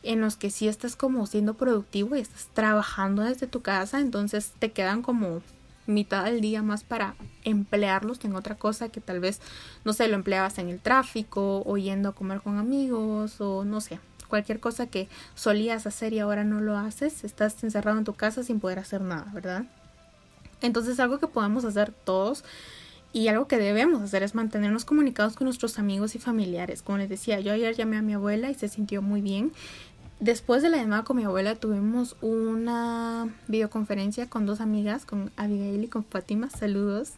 [0.04, 4.52] en los que sí estás como siendo productivo y estás trabajando desde tu casa, entonces
[4.58, 5.42] te quedan como
[5.86, 7.14] mitad del día más para
[7.44, 9.40] emplearlos en otra cosa que tal vez,
[9.84, 13.80] no sé, lo empleabas en el tráfico o yendo a comer con amigos o no
[13.80, 18.14] sé, cualquier cosa que solías hacer y ahora no lo haces, estás encerrado en tu
[18.14, 19.64] casa sin poder hacer nada, ¿verdad?
[20.60, 22.44] Entonces algo que podemos hacer todos
[23.12, 26.82] y algo que debemos hacer es mantenernos comunicados con nuestros amigos y familiares.
[26.82, 29.52] Como les decía, yo ayer llamé a mi abuela y se sintió muy bien.
[30.20, 35.84] Después de la llamada con mi abuela tuvimos una videoconferencia con dos amigas, con Abigail
[35.84, 36.48] y con Fátima.
[36.50, 37.12] Saludos.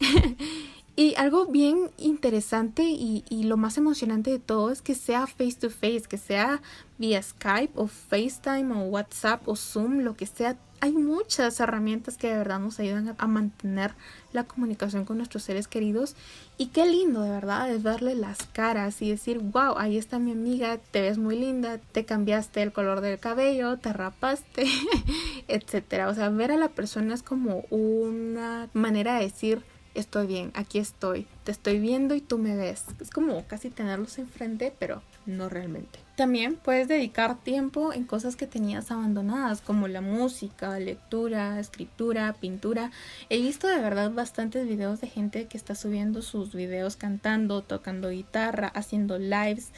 [1.00, 5.54] y algo bien interesante y, y, lo más emocionante de todo es que sea face
[5.58, 6.60] to face, que sea
[6.98, 12.28] vía Skype o FaceTime o WhatsApp o Zoom, lo que sea hay muchas herramientas que
[12.28, 13.94] de verdad nos ayudan a, mantener
[14.32, 16.16] la comunicación con nuestros seres queridos
[16.58, 20.32] y qué lindo de verdad es verle las caras y decir, wow, ahí está mi
[20.32, 24.66] amiga, te ves muy linda, te cambiaste el color del cabello, te rapaste,
[25.48, 26.08] etcétera.
[26.08, 29.62] O sea, ver a la persona es como una manera de decir,
[29.94, 32.84] estoy bien, aquí estoy, te estoy viendo y tú me ves.
[33.00, 35.98] Es como casi tenerlos enfrente, pero no realmente.
[36.16, 42.90] También puedes dedicar tiempo en cosas que tenías abandonadas, como la música, lectura, escritura, pintura.
[43.30, 48.10] He visto de verdad bastantes videos de gente que está subiendo sus videos cantando, tocando
[48.10, 49.70] guitarra, haciendo lives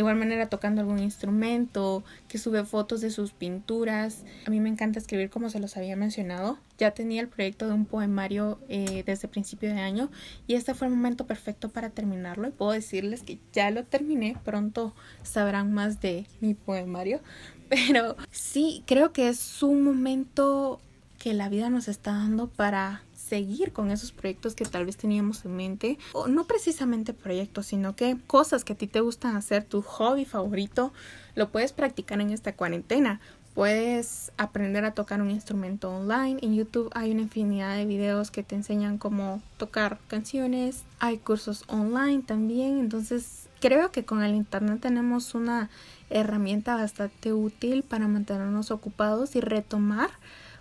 [0.00, 4.24] de igual manera tocando algún instrumento, que sube fotos de sus pinturas.
[4.46, 6.58] A mí me encanta escribir como se los había mencionado.
[6.78, 10.10] Ya tenía el proyecto de un poemario eh, desde principio de año
[10.46, 14.38] y este fue el momento perfecto para terminarlo y puedo decirles que ya lo terminé.
[14.42, 17.20] Pronto sabrán más de mi poemario.
[17.68, 20.80] Pero sí, creo que es un momento
[21.18, 25.44] que la vida nos está dando para seguir con esos proyectos que tal vez teníamos
[25.44, 29.64] en mente, o no precisamente proyectos, sino que cosas que a ti te gustan hacer,
[29.64, 30.92] tu hobby favorito,
[31.36, 33.20] lo puedes practicar en esta cuarentena.
[33.54, 36.38] Puedes aprender a tocar un instrumento online.
[36.42, 40.84] En YouTube hay una infinidad de videos que te enseñan cómo tocar canciones.
[41.00, 42.78] Hay cursos online también.
[42.78, 45.68] Entonces creo que con el Internet tenemos una
[46.10, 50.10] herramienta bastante útil para mantenernos ocupados y retomar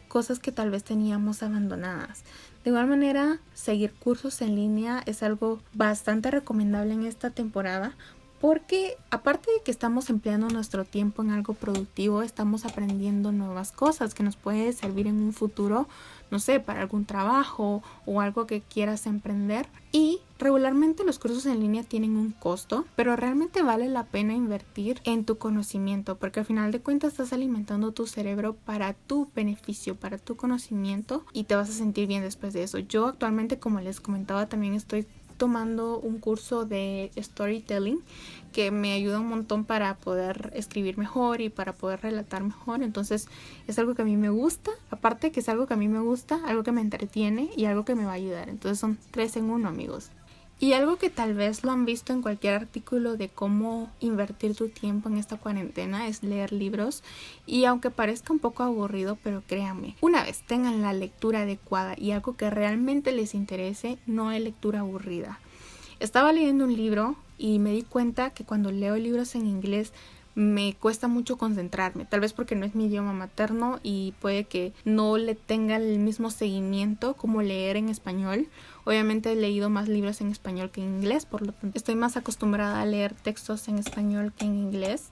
[0.10, 2.24] cosas que tal vez teníamos abandonadas.
[2.64, 7.96] De igual manera, seguir cursos en línea es algo bastante recomendable en esta temporada
[8.40, 14.14] porque aparte de que estamos empleando nuestro tiempo en algo productivo, estamos aprendiendo nuevas cosas
[14.14, 15.88] que nos puede servir en un futuro,
[16.32, 19.68] no sé, para algún trabajo o algo que quieras emprender.
[19.92, 25.02] Y regularmente los cursos en línea tienen un costo, pero realmente vale la pena invertir
[25.04, 29.96] en tu conocimiento, porque al final de cuentas estás alimentando tu cerebro para tu beneficio,
[29.96, 32.80] para tu conocimiento y te vas a sentir bien después de eso.
[32.80, 35.06] Yo actualmente, como les comentaba, también estoy
[35.40, 38.02] tomando un curso de storytelling
[38.52, 42.84] que me ayuda un montón para poder escribir mejor y para poder relatar mejor.
[42.84, 43.28] Entonces
[43.66, 46.02] es algo que a mí me gusta, aparte que es algo que a mí me
[46.02, 48.50] gusta, algo que me entretiene y algo que me va a ayudar.
[48.50, 50.12] Entonces son tres en uno amigos.
[50.62, 54.68] Y algo que tal vez lo han visto en cualquier artículo de cómo invertir tu
[54.68, 57.02] tiempo en esta cuarentena es leer libros.
[57.46, 62.12] Y aunque parezca un poco aburrido, pero créanme, una vez tengan la lectura adecuada y
[62.12, 65.40] algo que realmente les interese, no hay lectura aburrida.
[66.02, 69.94] Estaba leyendo un libro y me di cuenta que cuando leo libros en inglés
[70.40, 74.72] me cuesta mucho concentrarme, tal vez porque no es mi idioma materno y puede que
[74.86, 78.48] no le tenga el mismo seguimiento como leer en español.
[78.86, 82.16] Obviamente he leído más libros en español que en inglés, por lo tanto estoy más
[82.16, 85.10] acostumbrada a leer textos en español que en inglés.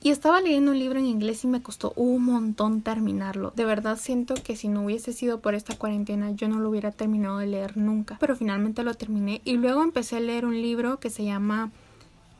[0.00, 3.52] Y estaba leyendo un libro en inglés y me costó un montón terminarlo.
[3.56, 6.92] De verdad siento que si no hubiese sido por esta cuarentena yo no lo hubiera
[6.92, 8.18] terminado de leer nunca.
[8.20, 11.72] Pero finalmente lo terminé y luego empecé a leer un libro que se llama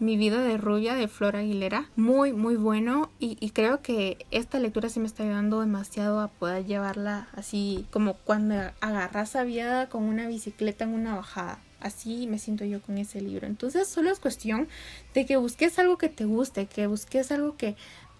[0.01, 1.89] mi vida de rubia de Flor Aguilera.
[1.97, 3.11] Muy, muy bueno.
[3.19, 8.15] Y, creo que esta lectura sí me está ayudando demasiado a poder llevarla así como
[8.15, 11.59] cuando agarras a viada con una bicicleta en una bajada.
[11.81, 13.47] Así me siento yo con ese libro.
[13.47, 14.69] Entonces solo es cuestión
[15.15, 17.77] de que busques algo que te guste, que busques algo que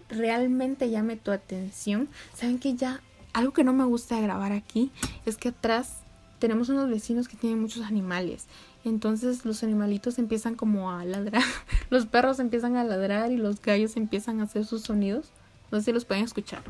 [0.09, 2.09] realmente llame tu atención.
[2.33, 3.01] Saben que ya
[3.33, 4.91] algo que no me gusta grabar aquí
[5.25, 5.97] es que atrás
[6.39, 8.47] tenemos unos vecinos que tienen muchos animales.
[8.89, 11.43] Entonces los animalitos empiezan como a ladrar.
[11.91, 15.31] Los perros empiezan a ladrar y los gallos empiezan a hacer sus sonidos.
[15.71, 16.61] No sé si los pueden escuchar.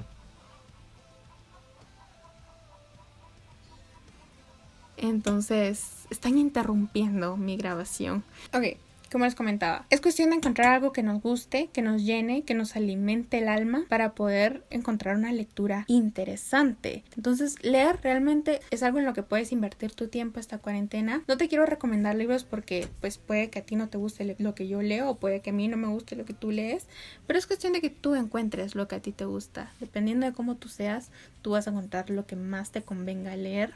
[4.95, 8.23] Entonces, están interrumpiendo mi grabación.
[8.53, 8.77] Ok,
[9.09, 12.53] como les comentaba, es cuestión de encontrar algo que nos guste, que nos llene, que
[12.53, 17.03] nos alimente el alma para poder encontrar una lectura interesante.
[17.15, 21.23] Entonces, leer realmente es algo en lo que puedes invertir tu tiempo esta cuarentena.
[21.27, 24.55] No te quiero recomendar libros porque pues puede que a ti no te guste lo
[24.55, 26.87] que yo leo o puede que a mí no me guste lo que tú lees,
[27.27, 29.73] pero es cuestión de que tú encuentres lo que a ti te gusta.
[29.79, 33.73] Dependiendo de cómo tú seas, tú vas a encontrar lo que más te convenga leer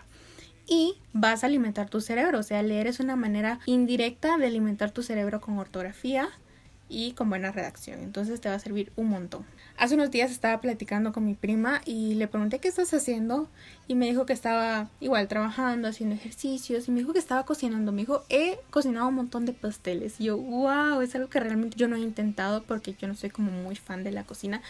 [0.67, 2.39] y vas a alimentar tu cerebro.
[2.39, 6.29] O sea, leer es una manera indirecta de alimentar tu cerebro con ortografía
[6.93, 7.99] y con buena redacción.
[8.01, 9.45] Entonces te va a servir un montón.
[9.77, 13.49] Hace unos días estaba platicando con mi prima y le pregunté qué estás haciendo
[13.87, 17.91] y me dijo que estaba igual trabajando, haciendo ejercicios y me dijo que estaba cocinando.
[17.91, 20.21] Me dijo, he cocinado un montón de pasteles.
[20.21, 23.31] Y yo, wow, es algo que realmente yo no he intentado porque yo no soy
[23.31, 24.61] como muy fan de la cocina.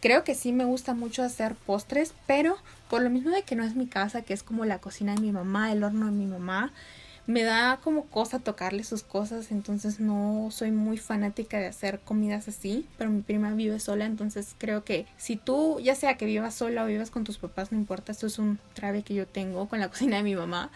[0.00, 2.56] Creo que sí me gusta mucho hacer postres, pero
[2.90, 5.20] por lo mismo de que no es mi casa, que es como la cocina de
[5.20, 6.72] mi mamá, el horno de mi mamá,
[7.28, 12.48] me da como cosa tocarle sus cosas, entonces no soy muy fanática de hacer comidas
[12.48, 16.54] así, pero mi prima vive sola, entonces creo que si tú, ya sea que vivas
[16.54, 19.68] sola o vivas con tus papás, no importa, esto es un trave que yo tengo
[19.68, 20.70] con la cocina de mi mamá,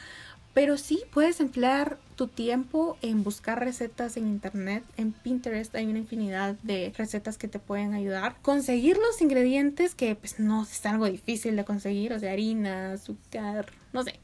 [0.53, 4.85] pero sí puedes emplear tu tiempo en buscar recetas en internet.
[4.99, 8.37] En Pinterest hay una infinidad de recetas que te pueden ayudar.
[8.43, 13.73] Conseguir los ingredientes que pues no es algo difícil de conseguir, o sea, harina, azúcar,
[13.95, 14.21] no sé,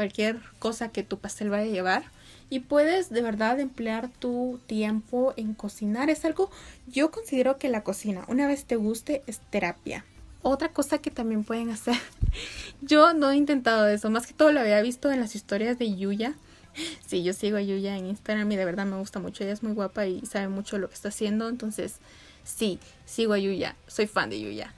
[0.00, 2.04] cualquier cosa que tu pastel vaya a llevar.
[2.48, 6.08] Y puedes de verdad emplear tu tiempo en cocinar.
[6.08, 6.50] Es algo,
[6.86, 10.06] yo considero que la cocina, una vez te guste, es terapia.
[10.40, 11.96] Otra cosa que también pueden hacer,
[12.80, 15.94] yo no he intentado eso, más que todo lo había visto en las historias de
[15.94, 16.34] Yuya.
[17.06, 19.62] Sí, yo sigo a Yuya en Instagram y de verdad me gusta mucho, ella es
[19.62, 21.96] muy guapa y sabe mucho lo que está haciendo, entonces
[22.44, 24.72] sí, sigo a Yuya, soy fan de Yuya.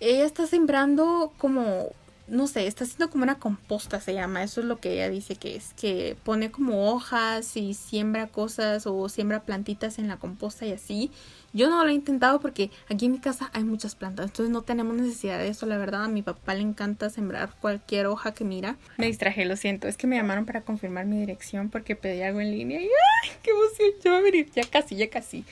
[0.00, 1.92] Ella está sembrando como
[2.28, 4.42] no sé, está haciendo como una composta, se llama.
[4.42, 8.86] Eso es lo que ella dice que es, que pone como hojas y siembra cosas
[8.86, 11.10] o siembra plantitas en la composta y así.
[11.54, 14.62] Yo no lo he intentado porque aquí en mi casa hay muchas plantas, entonces no
[14.62, 16.04] tenemos necesidad de eso, la verdad.
[16.04, 18.76] A mi papá le encanta sembrar cualquier hoja que mira.
[18.98, 22.40] Me distraje, lo siento, es que me llamaron para confirmar mi dirección porque pedí algo
[22.40, 23.90] en línea y ¡ay, qué emoción!
[24.04, 25.44] Ya va a venir, ya casi, ya casi.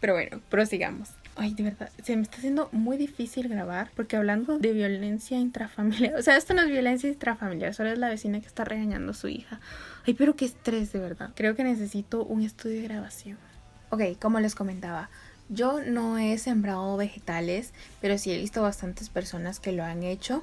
[0.00, 1.10] Pero bueno, prosigamos.
[1.38, 6.14] Ay, de verdad, se me está haciendo muy difícil grabar porque hablando de violencia intrafamiliar,
[6.16, 9.14] o sea, esto no es violencia intrafamiliar, solo es la vecina que está regañando a
[9.14, 9.60] su hija.
[10.06, 11.30] Ay, pero qué estrés, de verdad.
[11.34, 13.38] Creo que necesito un estudio de grabación.
[13.90, 15.10] Ok, como les comentaba,
[15.50, 20.42] yo no he sembrado vegetales, pero sí he visto bastantes personas que lo han hecho.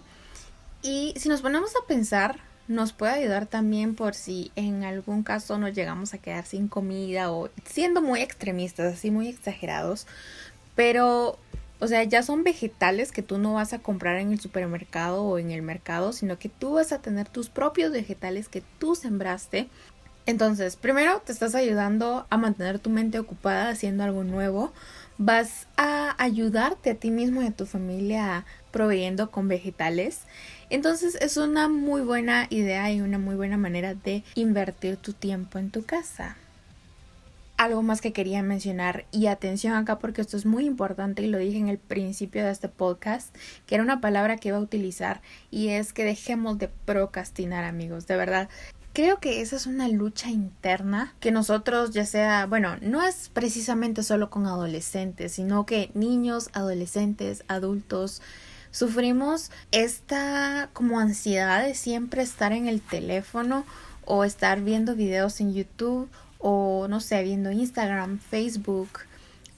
[0.84, 5.58] Y si nos ponemos a pensar, nos puede ayudar también por si en algún caso
[5.58, 10.08] nos llegamos a quedar sin comida o siendo muy extremistas, así muy exagerados,
[10.76, 11.38] pero,
[11.80, 15.38] o sea, ya son vegetales que tú no vas a comprar en el supermercado o
[15.38, 19.70] en el mercado, sino que tú vas a tener tus propios vegetales que tú sembraste.
[20.26, 24.72] Entonces, primero te estás ayudando a mantener tu mente ocupada haciendo algo nuevo.
[25.18, 30.22] Vas a ayudarte a ti mismo y a tu familia proveyendo con vegetales.
[30.70, 35.60] Entonces es una muy buena idea y una muy buena manera de invertir tu tiempo
[35.60, 36.38] en tu casa
[37.64, 41.38] algo más que quería mencionar y atención acá porque esto es muy importante y lo
[41.38, 45.22] dije en el principio de este podcast que era una palabra que iba a utilizar
[45.50, 48.50] y es que dejemos de procrastinar amigos de verdad.
[48.94, 54.04] Creo que esa es una lucha interna que nosotros ya sea, bueno, no es precisamente
[54.04, 58.22] solo con adolescentes, sino que niños, adolescentes, adultos,
[58.70, 63.66] sufrimos esta como ansiedad de siempre estar en el teléfono
[64.06, 66.10] o estar viendo videos en YouTube
[66.44, 69.00] o no sé, viendo Instagram, Facebook,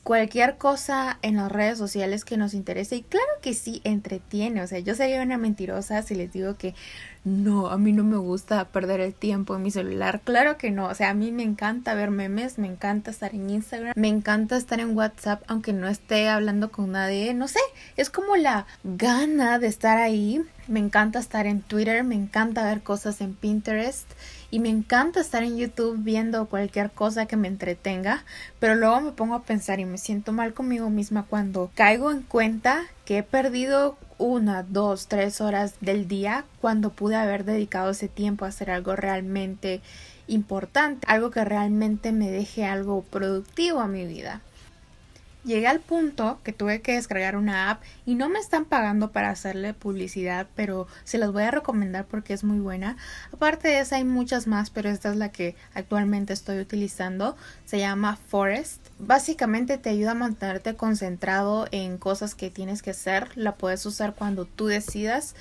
[0.03, 4.67] cualquier cosa en las redes sociales que nos interese y claro que sí entretiene, o
[4.67, 6.75] sea, yo sería una mentirosa si les digo que
[7.23, 10.85] no, a mí no me gusta perder el tiempo en mi celular, claro que no,
[10.85, 14.57] o sea, a mí me encanta ver memes, me encanta estar en Instagram, me encanta
[14.57, 17.59] estar en WhatsApp aunque no esté hablando con nadie, no sé,
[17.97, 22.83] es como la gana de estar ahí, me encanta estar en Twitter, me encanta ver
[22.83, 24.07] cosas en Pinterest
[24.51, 28.23] y me encanta estar en YouTube viendo cualquier cosa que me entretenga,
[28.59, 32.21] pero luego me pongo a pensar y me siento mal conmigo misma cuando caigo en
[32.21, 38.07] cuenta que he perdido una, dos, tres horas del día cuando pude haber dedicado ese
[38.07, 39.81] tiempo a hacer algo realmente
[40.27, 44.41] importante, algo que realmente me deje algo productivo a mi vida
[45.45, 49.29] llegué al punto que tuve que descargar una app y no me están pagando para
[49.29, 52.97] hacerle publicidad, pero se las voy a recomendar porque es muy buena.
[53.31, 57.37] Aparte de esa hay muchas más, pero esta es la que actualmente estoy utilizando.
[57.65, 58.81] Se llama Forest.
[58.99, 63.29] Básicamente te ayuda a mantenerte concentrado en cosas que tienes que hacer.
[63.35, 65.35] La puedes usar cuando tú decidas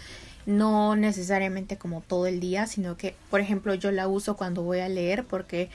[0.46, 4.80] no necesariamente como todo el día, sino que, por ejemplo, yo la uso cuando voy
[4.80, 5.70] a leer porque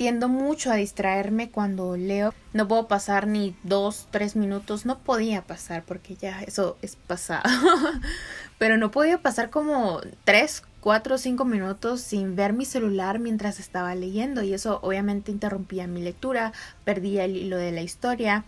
[0.00, 2.32] tiendo mucho a distraerme cuando leo.
[2.54, 4.86] No puedo pasar ni dos, tres minutos.
[4.86, 7.42] No podía pasar porque ya eso es pasado.
[8.58, 13.60] Pero no podía pasar como tres, cuatro o cinco minutos sin ver mi celular mientras
[13.60, 14.42] estaba leyendo.
[14.42, 16.54] Y eso obviamente interrumpía mi lectura,
[16.86, 18.44] perdía el hilo de la historia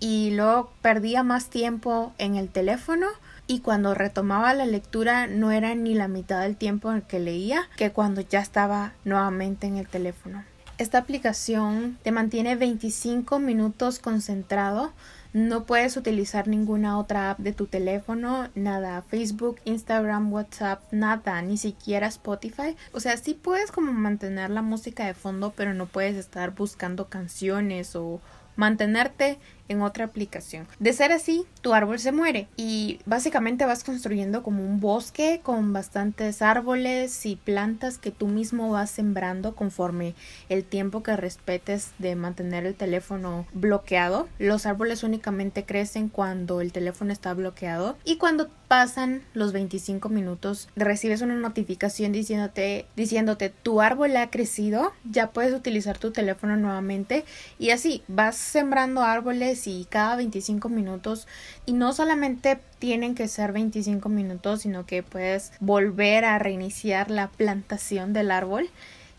[0.00, 3.08] y luego perdía más tiempo en el teléfono
[3.46, 7.20] y cuando retomaba la lectura no era ni la mitad del tiempo en el que
[7.20, 10.44] leía que cuando ya estaba nuevamente en el teléfono.
[10.76, 14.92] Esta aplicación te mantiene 25 minutos concentrado.
[15.32, 21.58] No puedes utilizar ninguna otra app de tu teléfono, nada, Facebook, Instagram, WhatsApp, nada, ni
[21.58, 22.76] siquiera Spotify.
[22.92, 27.08] O sea, sí puedes como mantener la música de fondo, pero no puedes estar buscando
[27.08, 28.20] canciones o
[28.56, 29.38] mantenerte
[29.68, 30.66] en otra aplicación.
[30.78, 35.72] De ser así, tu árbol se muere y básicamente vas construyendo como un bosque con
[35.72, 40.14] bastantes árboles y plantas que tú mismo vas sembrando conforme
[40.48, 44.28] el tiempo que respetes de mantener el teléfono bloqueado.
[44.38, 50.68] Los árboles únicamente crecen cuando el teléfono está bloqueado y cuando pasan los 25 minutos
[50.74, 57.24] recibes una notificación diciéndote diciéndote tu árbol ha crecido, ya puedes utilizar tu teléfono nuevamente
[57.58, 61.26] y así vas sembrando árboles y cada 25 minutos.
[61.66, 67.28] Y no solamente tienen que ser 25 minutos sino que puedes volver a reiniciar la
[67.28, 68.68] plantación del árbol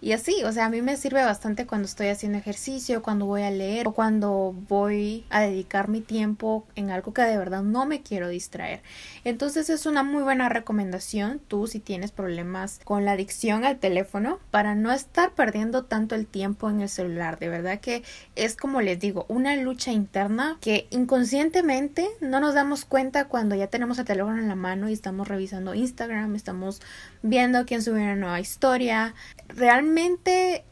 [0.06, 3.42] y así, o sea, a mí me sirve bastante cuando estoy haciendo ejercicio, cuando voy
[3.42, 7.88] a leer o cuando voy a dedicar mi tiempo en algo que de verdad no
[7.88, 8.84] me quiero distraer.
[9.24, 14.38] Entonces es una muy buena recomendación tú si tienes problemas con la adicción al teléfono
[14.52, 17.40] para no estar perdiendo tanto el tiempo en el celular.
[17.40, 18.04] De verdad que
[18.36, 23.72] es como les digo, una lucha interna que inconscientemente no nos damos cuenta cuando ya
[23.72, 26.80] tenemos el teléfono en la mano y estamos revisando Instagram, estamos
[27.24, 29.16] viendo quién subió una nueva historia.
[29.48, 29.95] Realmente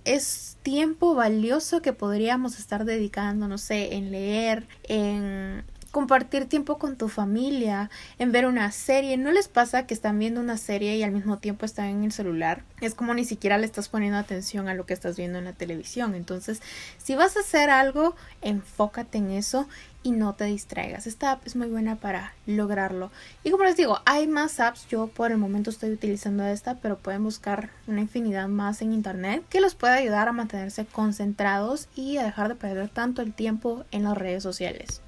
[0.05, 5.63] es tiempo valioso que podríamos estar dedicando, no sé, en leer, en
[5.93, 9.15] compartir tiempo con tu familia, en ver una serie.
[9.15, 12.11] ¿No les pasa que están viendo una serie y al mismo tiempo están en el
[12.11, 12.63] celular?
[12.81, 15.53] Es como ni siquiera le estás poniendo atención a lo que estás viendo en la
[15.53, 16.15] televisión.
[16.15, 16.63] Entonces,
[16.97, 19.67] si vas a hacer algo, enfócate en eso
[20.01, 21.05] y no te distraigas.
[21.05, 23.11] Esta app es muy buena para lograrlo.
[23.43, 24.87] Y como les digo, hay más apps.
[24.87, 29.43] Yo por el momento estoy utilizando esta, pero pueden buscar una infinidad más en internet
[29.47, 33.85] que los puede ayudar a mantenerse concentrados y a dejar de perder tanto el tiempo
[33.91, 35.03] en las redes sociales.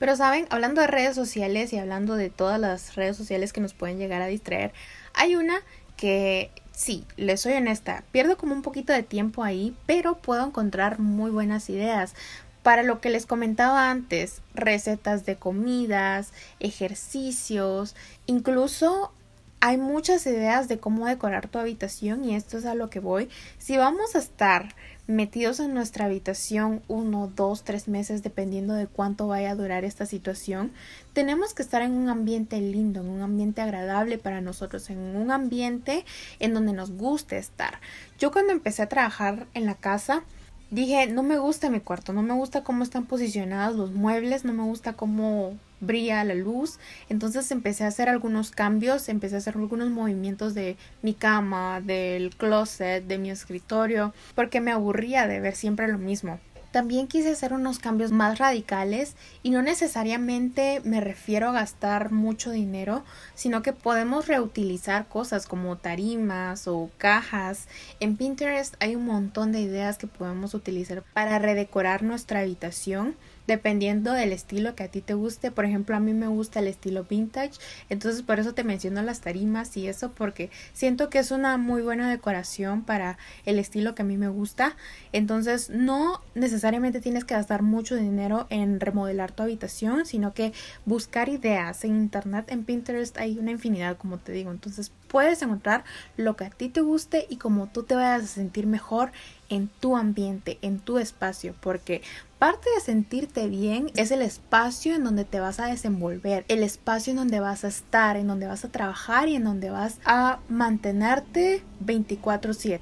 [0.00, 3.74] Pero saben, hablando de redes sociales y hablando de todas las redes sociales que nos
[3.74, 4.72] pueden llegar a distraer,
[5.12, 5.60] hay una
[5.98, 11.00] que sí, les soy honesta, pierdo como un poquito de tiempo ahí, pero puedo encontrar
[11.00, 12.14] muy buenas ideas.
[12.62, 17.94] Para lo que les comentaba antes, recetas de comidas, ejercicios,
[18.24, 19.12] incluso
[19.60, 23.28] hay muchas ideas de cómo decorar tu habitación y esto es a lo que voy.
[23.58, 24.74] Si vamos a estar
[25.10, 30.06] metidos en nuestra habitación uno, dos, tres meses, dependiendo de cuánto vaya a durar esta
[30.06, 30.72] situación,
[31.12, 35.30] tenemos que estar en un ambiente lindo, en un ambiente agradable para nosotros, en un
[35.30, 36.04] ambiente
[36.38, 37.80] en donde nos guste estar.
[38.18, 40.22] Yo cuando empecé a trabajar en la casa,
[40.70, 44.52] dije, no me gusta mi cuarto, no me gusta cómo están posicionados los muebles, no
[44.52, 46.78] me gusta cómo brilla la luz.
[47.08, 52.34] Entonces empecé a hacer algunos cambios, empecé a hacer algunos movimientos de mi cama, del
[52.36, 56.40] closet, de mi escritorio, porque me aburría de ver siempre lo mismo.
[56.70, 62.52] También quise hacer unos cambios más radicales y no necesariamente me refiero a gastar mucho
[62.52, 63.02] dinero,
[63.34, 67.66] sino que podemos reutilizar cosas como tarimas o cajas.
[67.98, 73.16] En Pinterest hay un montón de ideas que podemos utilizar para redecorar nuestra habitación
[73.46, 75.50] dependiendo del estilo que a ti te guste.
[75.50, 77.52] Por ejemplo, a mí me gusta el estilo vintage,
[77.88, 81.82] entonces por eso te menciono las tarimas y eso porque siento que es una muy
[81.82, 84.76] buena decoración para el estilo que a mí me gusta.
[85.12, 90.52] Entonces, no necesariamente tienes que gastar mucho dinero en remodelar tu habitación, sino que
[90.84, 94.50] buscar ideas en internet, en Pinterest hay una infinidad, como te digo.
[94.50, 95.84] Entonces, puedes encontrar
[96.16, 99.10] lo que a ti te guste y como tú te vayas a sentir mejor
[99.48, 102.02] en tu ambiente, en tu espacio, porque
[102.40, 107.10] parte de sentirte bien es el espacio en donde te vas a desenvolver, el espacio
[107.10, 110.38] en donde vas a estar, en donde vas a trabajar y en donde vas a
[110.48, 112.80] mantenerte 24/7.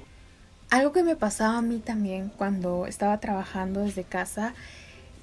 [0.69, 4.53] Algo que me pasaba a mí también cuando estaba trabajando desde casa,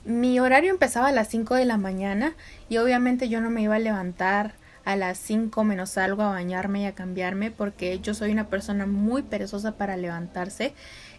[0.05, 2.35] mi horario empezaba a las 5 de la mañana
[2.69, 4.53] y obviamente yo no me iba a levantar
[4.85, 8.85] a las 5 menos algo a bañarme y a cambiarme porque yo soy una persona
[8.85, 10.75] muy perezosa para levantarse.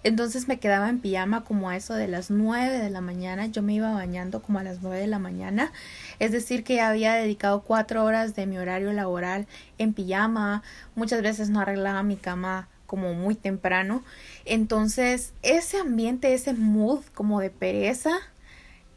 [0.08, 3.48] Entonces me quedaba en pijama como a eso de las 9 de la mañana.
[3.48, 5.74] Yo me iba bañando como a las 9 de la mañana.
[6.20, 9.48] Es decir, que había dedicado 4 horas de mi horario laboral
[9.78, 10.64] en pijama.
[10.96, 14.02] Muchas veces no arreglaba mi cama como muy temprano.
[14.46, 18.18] Entonces, ese ambiente, ese mood como de pereza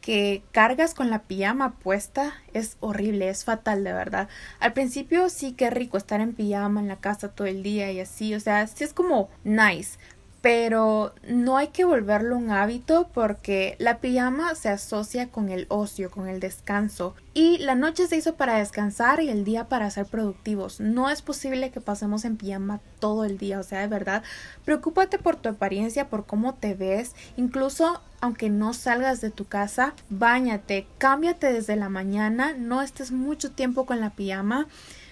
[0.01, 4.27] que cargas con la pijama puesta es horrible, es fatal de verdad.
[4.59, 7.99] Al principio sí que rico estar en pijama en la casa todo el día y
[7.99, 9.99] así, o sea, sí es como nice,
[10.41, 16.09] pero no hay que volverlo un hábito porque la pijama se asocia con el ocio,
[16.09, 17.15] con el descanso.
[17.33, 20.79] Y la noche se hizo para descansar y el día para ser productivos.
[20.79, 24.23] No es posible que pasemos en pijama todo el día, o sea, de verdad,
[24.65, 29.93] preocúpate por tu apariencia, por cómo te ves, incluso aunque no salgas de tu casa,
[30.09, 34.67] bañate, cámbiate desde la mañana, no estés mucho tiempo con la pijama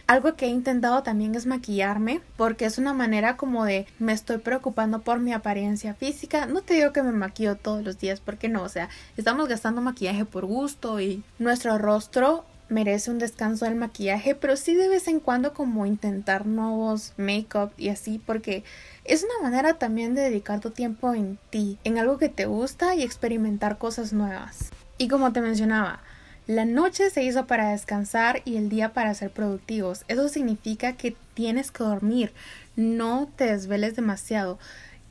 [0.10, 4.39] algo que he intentado también es maquillarme, porque es una manera como de me estoy
[4.39, 6.47] preocupando por mi apariencia física.
[6.47, 9.82] No te digo que me maquillo todos los días, porque no, o sea, estamos gastando
[9.82, 15.07] maquillaje por gusto y nuestro rostro merece un descanso del maquillaje, pero sí de vez
[15.07, 18.64] en cuando como intentar nuevos make-up y así, porque
[19.05, 22.95] es una manera también de dedicar tu tiempo en ti, en algo que te gusta
[22.95, 24.72] y experimentar cosas nuevas.
[24.97, 26.01] Y como te mencionaba,
[26.49, 30.03] la noche se hizo para descansar y el día para ser productivos.
[30.07, 32.33] Eso significa que tienes que dormir,
[32.75, 34.57] no te desveles demasiado.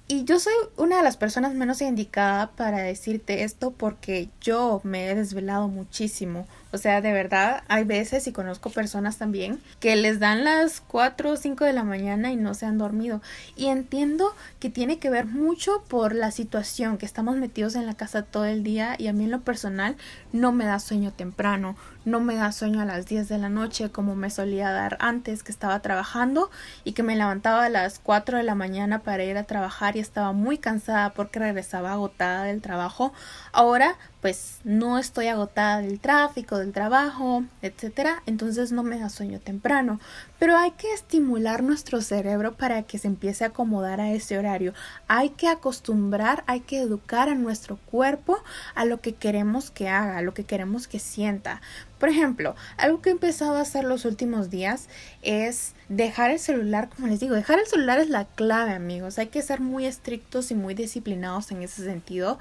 [0.08, 5.08] Y yo soy una de las personas menos indicada para decirte esto porque yo me
[5.08, 6.48] he desvelado muchísimo.
[6.70, 11.30] O sea, de verdad, hay veces y conozco personas también que les dan las 4
[11.30, 13.22] o 5 de la mañana y no se han dormido.
[13.56, 17.94] Y entiendo que tiene que ver mucho por la situación, que estamos metidos en la
[17.94, 19.96] casa todo el día y a mí en lo personal
[20.32, 23.90] no me da sueño temprano, no me da sueño a las 10 de la noche
[23.90, 26.50] como me solía dar antes que estaba trabajando
[26.84, 30.00] y que me levantaba a las 4 de la mañana para ir a trabajar y
[30.00, 33.12] estaba muy cansada porque regresaba agotada del trabajo.
[33.52, 39.38] Ahora pues no estoy agotada del tráfico, del trabajo, etcétera, entonces no me da sueño
[39.38, 40.00] temprano.
[40.38, 44.74] Pero hay que estimular nuestro cerebro para que se empiece a acomodar a ese horario.
[45.06, 48.38] Hay que acostumbrar, hay que educar a nuestro cuerpo
[48.74, 51.60] a lo que queremos que haga, a lo que queremos que sienta.
[51.98, 54.88] Por ejemplo, algo que he empezado a hacer los últimos días
[55.22, 59.18] es dejar el celular, como les digo, dejar el celular es la clave, amigos.
[59.18, 62.38] Hay que ser muy estrictos y muy disciplinados en ese sentido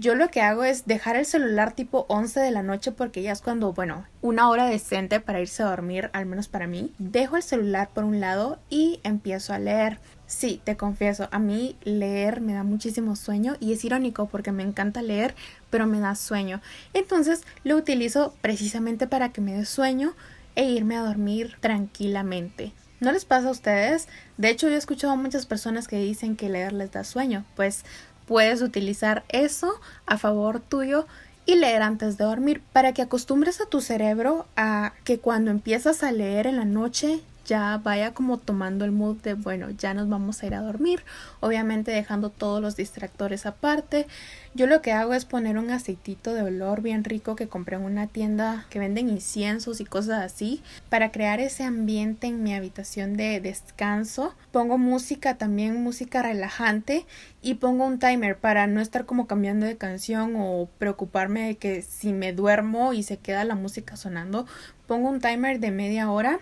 [0.00, 3.32] yo lo que hago es dejar el celular tipo 11 de la noche porque ya
[3.32, 6.94] es cuando, bueno, una hora decente para irse a dormir, al menos para mí.
[6.98, 9.98] Dejo el celular por un lado y empiezo a leer.
[10.26, 14.62] Sí, te confieso, a mí leer me da muchísimo sueño y es irónico porque me
[14.62, 15.34] encanta leer,
[15.68, 16.62] pero me da sueño.
[16.94, 20.14] Entonces lo utilizo precisamente para que me dé sueño
[20.54, 22.72] e irme a dormir tranquilamente.
[23.00, 24.08] ¿No les pasa a ustedes?
[24.36, 27.46] De hecho, yo he escuchado a muchas personas que dicen que leer les da sueño.
[27.56, 27.82] Pues
[28.30, 31.08] puedes utilizar eso a favor tuyo
[31.46, 36.04] y leer antes de dormir para que acostumbres a tu cerebro a que cuando empiezas
[36.04, 37.18] a leer en la noche
[37.50, 41.02] ya vaya como tomando el mood de bueno, ya nos vamos a ir a dormir,
[41.40, 44.06] obviamente dejando todos los distractores aparte.
[44.54, 47.82] Yo lo que hago es poner un aceitito de olor bien rico que compré en
[47.82, 53.16] una tienda que venden inciensos y cosas así para crear ese ambiente en mi habitación
[53.16, 54.32] de descanso.
[54.52, 57.04] Pongo música también, música relajante
[57.42, 61.82] y pongo un timer para no estar como cambiando de canción o preocuparme de que
[61.82, 64.46] si me duermo y se queda la música sonando,
[64.86, 66.38] pongo un timer de media hora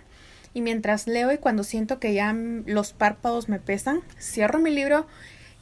[0.59, 5.07] y mientras leo y cuando siento que ya los párpados me pesan, cierro mi libro,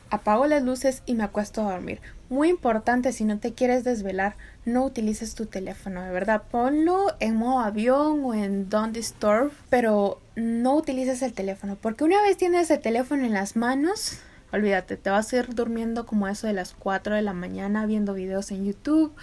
[0.09, 2.01] apago las luces y me acuesto a dormir.
[2.31, 6.45] Muy importante, si no te quieres desvelar, no utilices tu teléfono, de verdad.
[6.51, 12.23] Ponlo en modo avión o en Don't Disturb, pero no utilices el teléfono, porque una
[12.23, 14.21] vez tienes el teléfono en las manos,
[14.51, 18.15] olvídate, te vas a ir durmiendo como eso de las 4 de la mañana viendo
[18.15, 19.15] videos en YouTube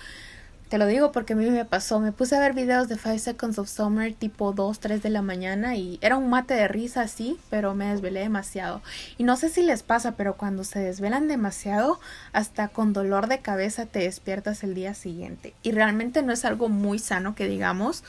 [0.69, 1.99] te lo digo porque a mí me pasó.
[1.99, 5.21] Me puse a ver videos de 5 Seconds of Summer tipo 2, 3 de la
[5.21, 8.81] mañana y era un mate de risa así, pero me desvelé demasiado.
[9.17, 11.99] Y no sé si les pasa, pero cuando se desvelan demasiado,
[12.31, 15.53] hasta con dolor de cabeza te despiertas el día siguiente.
[15.61, 18.03] Y realmente no es algo muy sano que digamos.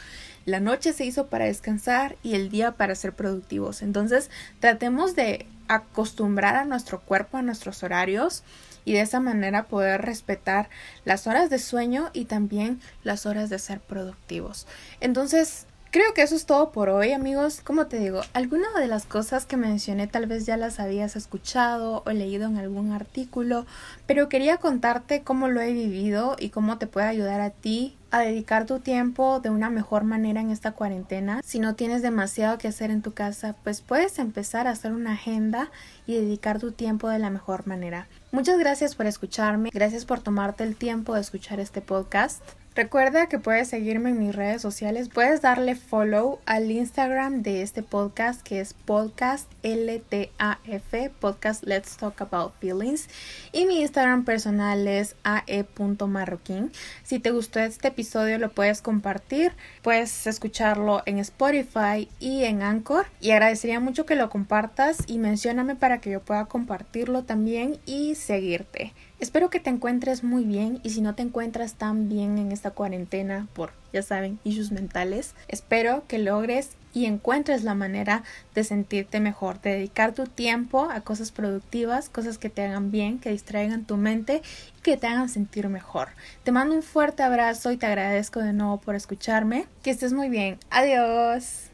[0.47, 3.83] La noche se hizo para descansar y el día para ser productivos.
[3.83, 4.31] Entonces
[4.61, 8.43] tratemos de acostumbrar a nuestro cuerpo a nuestros horarios
[8.85, 10.69] y de esa manera poder respetar
[11.05, 14.67] las horas de sueño y también las horas de ser productivos.
[15.01, 17.61] Entonces, Creo que eso es todo por hoy, amigos.
[17.63, 22.03] Como te digo, algunas de las cosas que mencioné tal vez ya las habías escuchado
[22.05, 23.65] o leído en algún artículo,
[24.05, 28.23] pero quería contarte cómo lo he vivido y cómo te puede ayudar a ti a
[28.23, 31.41] dedicar tu tiempo de una mejor manera en esta cuarentena.
[31.45, 35.13] Si no tienes demasiado que hacer en tu casa, pues puedes empezar a hacer una
[35.13, 35.71] agenda
[36.09, 38.09] y dedicar tu tiempo de la mejor manera.
[38.33, 42.43] Muchas gracias por escucharme, gracias por tomarte el tiempo de escuchar este podcast.
[42.77, 47.85] Recuerda que puedes seguirme en mis redes sociales, puedes darle follow al Instagram de este
[47.85, 53.09] podcast que es podcast LTAF, podcast Let's Talk About Feelings
[53.53, 56.73] y mi Instagram personal es ae.marroquín.
[57.05, 59.53] Si te gustó este episodio lo puedes compartir,
[59.83, 65.77] puedes escucharlo en Spotify y en Anchor y agradecería mucho que lo compartas y mencióname
[65.77, 68.93] para que yo pueda compartirlo también y seguirte.
[69.21, 73.49] Espero que te encuentres muy bien y si no te encuentras tan bien en cuarentena
[73.53, 78.23] por, ya saben, issues mentales, espero que logres y encuentres la manera
[78.55, 83.19] de sentirte mejor, de dedicar tu tiempo a cosas productivas, cosas que te hagan bien,
[83.19, 84.43] que distraigan tu mente
[84.79, 86.09] y que te hagan sentir mejor.
[86.45, 89.67] Te mando un fuerte abrazo y te agradezco de nuevo por escucharme.
[89.83, 90.59] Que estés muy bien.
[90.71, 91.71] Adiós.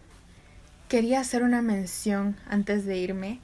[0.89, 3.41] Quería hacer una mención antes de irme.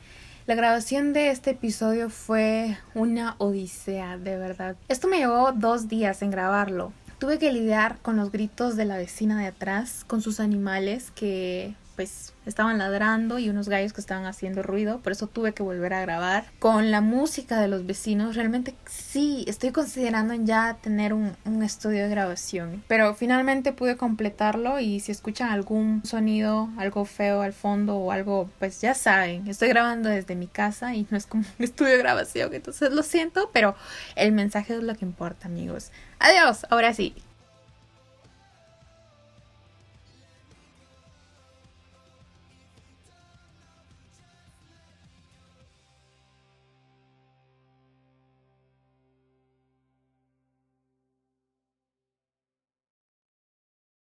[0.46, 4.76] La grabación de este episodio fue una odisea, de verdad.
[4.88, 6.92] Esto me llevó dos días en grabarlo.
[7.18, 11.74] Tuve que lidiar con los gritos de la vecina de atrás, con sus animales que
[11.96, 15.94] pues estaban ladrando y unos gallos que estaban haciendo ruido, por eso tuve que volver
[15.94, 16.44] a grabar.
[16.58, 22.04] Con la música de los vecinos, realmente sí, estoy considerando ya tener un, un estudio
[22.04, 27.96] de grabación, pero finalmente pude completarlo y si escuchan algún sonido, algo feo al fondo
[27.96, 31.64] o algo, pues ya saben, estoy grabando desde mi casa y no es como un
[31.64, 33.74] estudio de grabación, entonces lo siento, pero
[34.14, 35.90] el mensaje es lo que importa, amigos.
[36.18, 37.14] Adiós, ahora sí.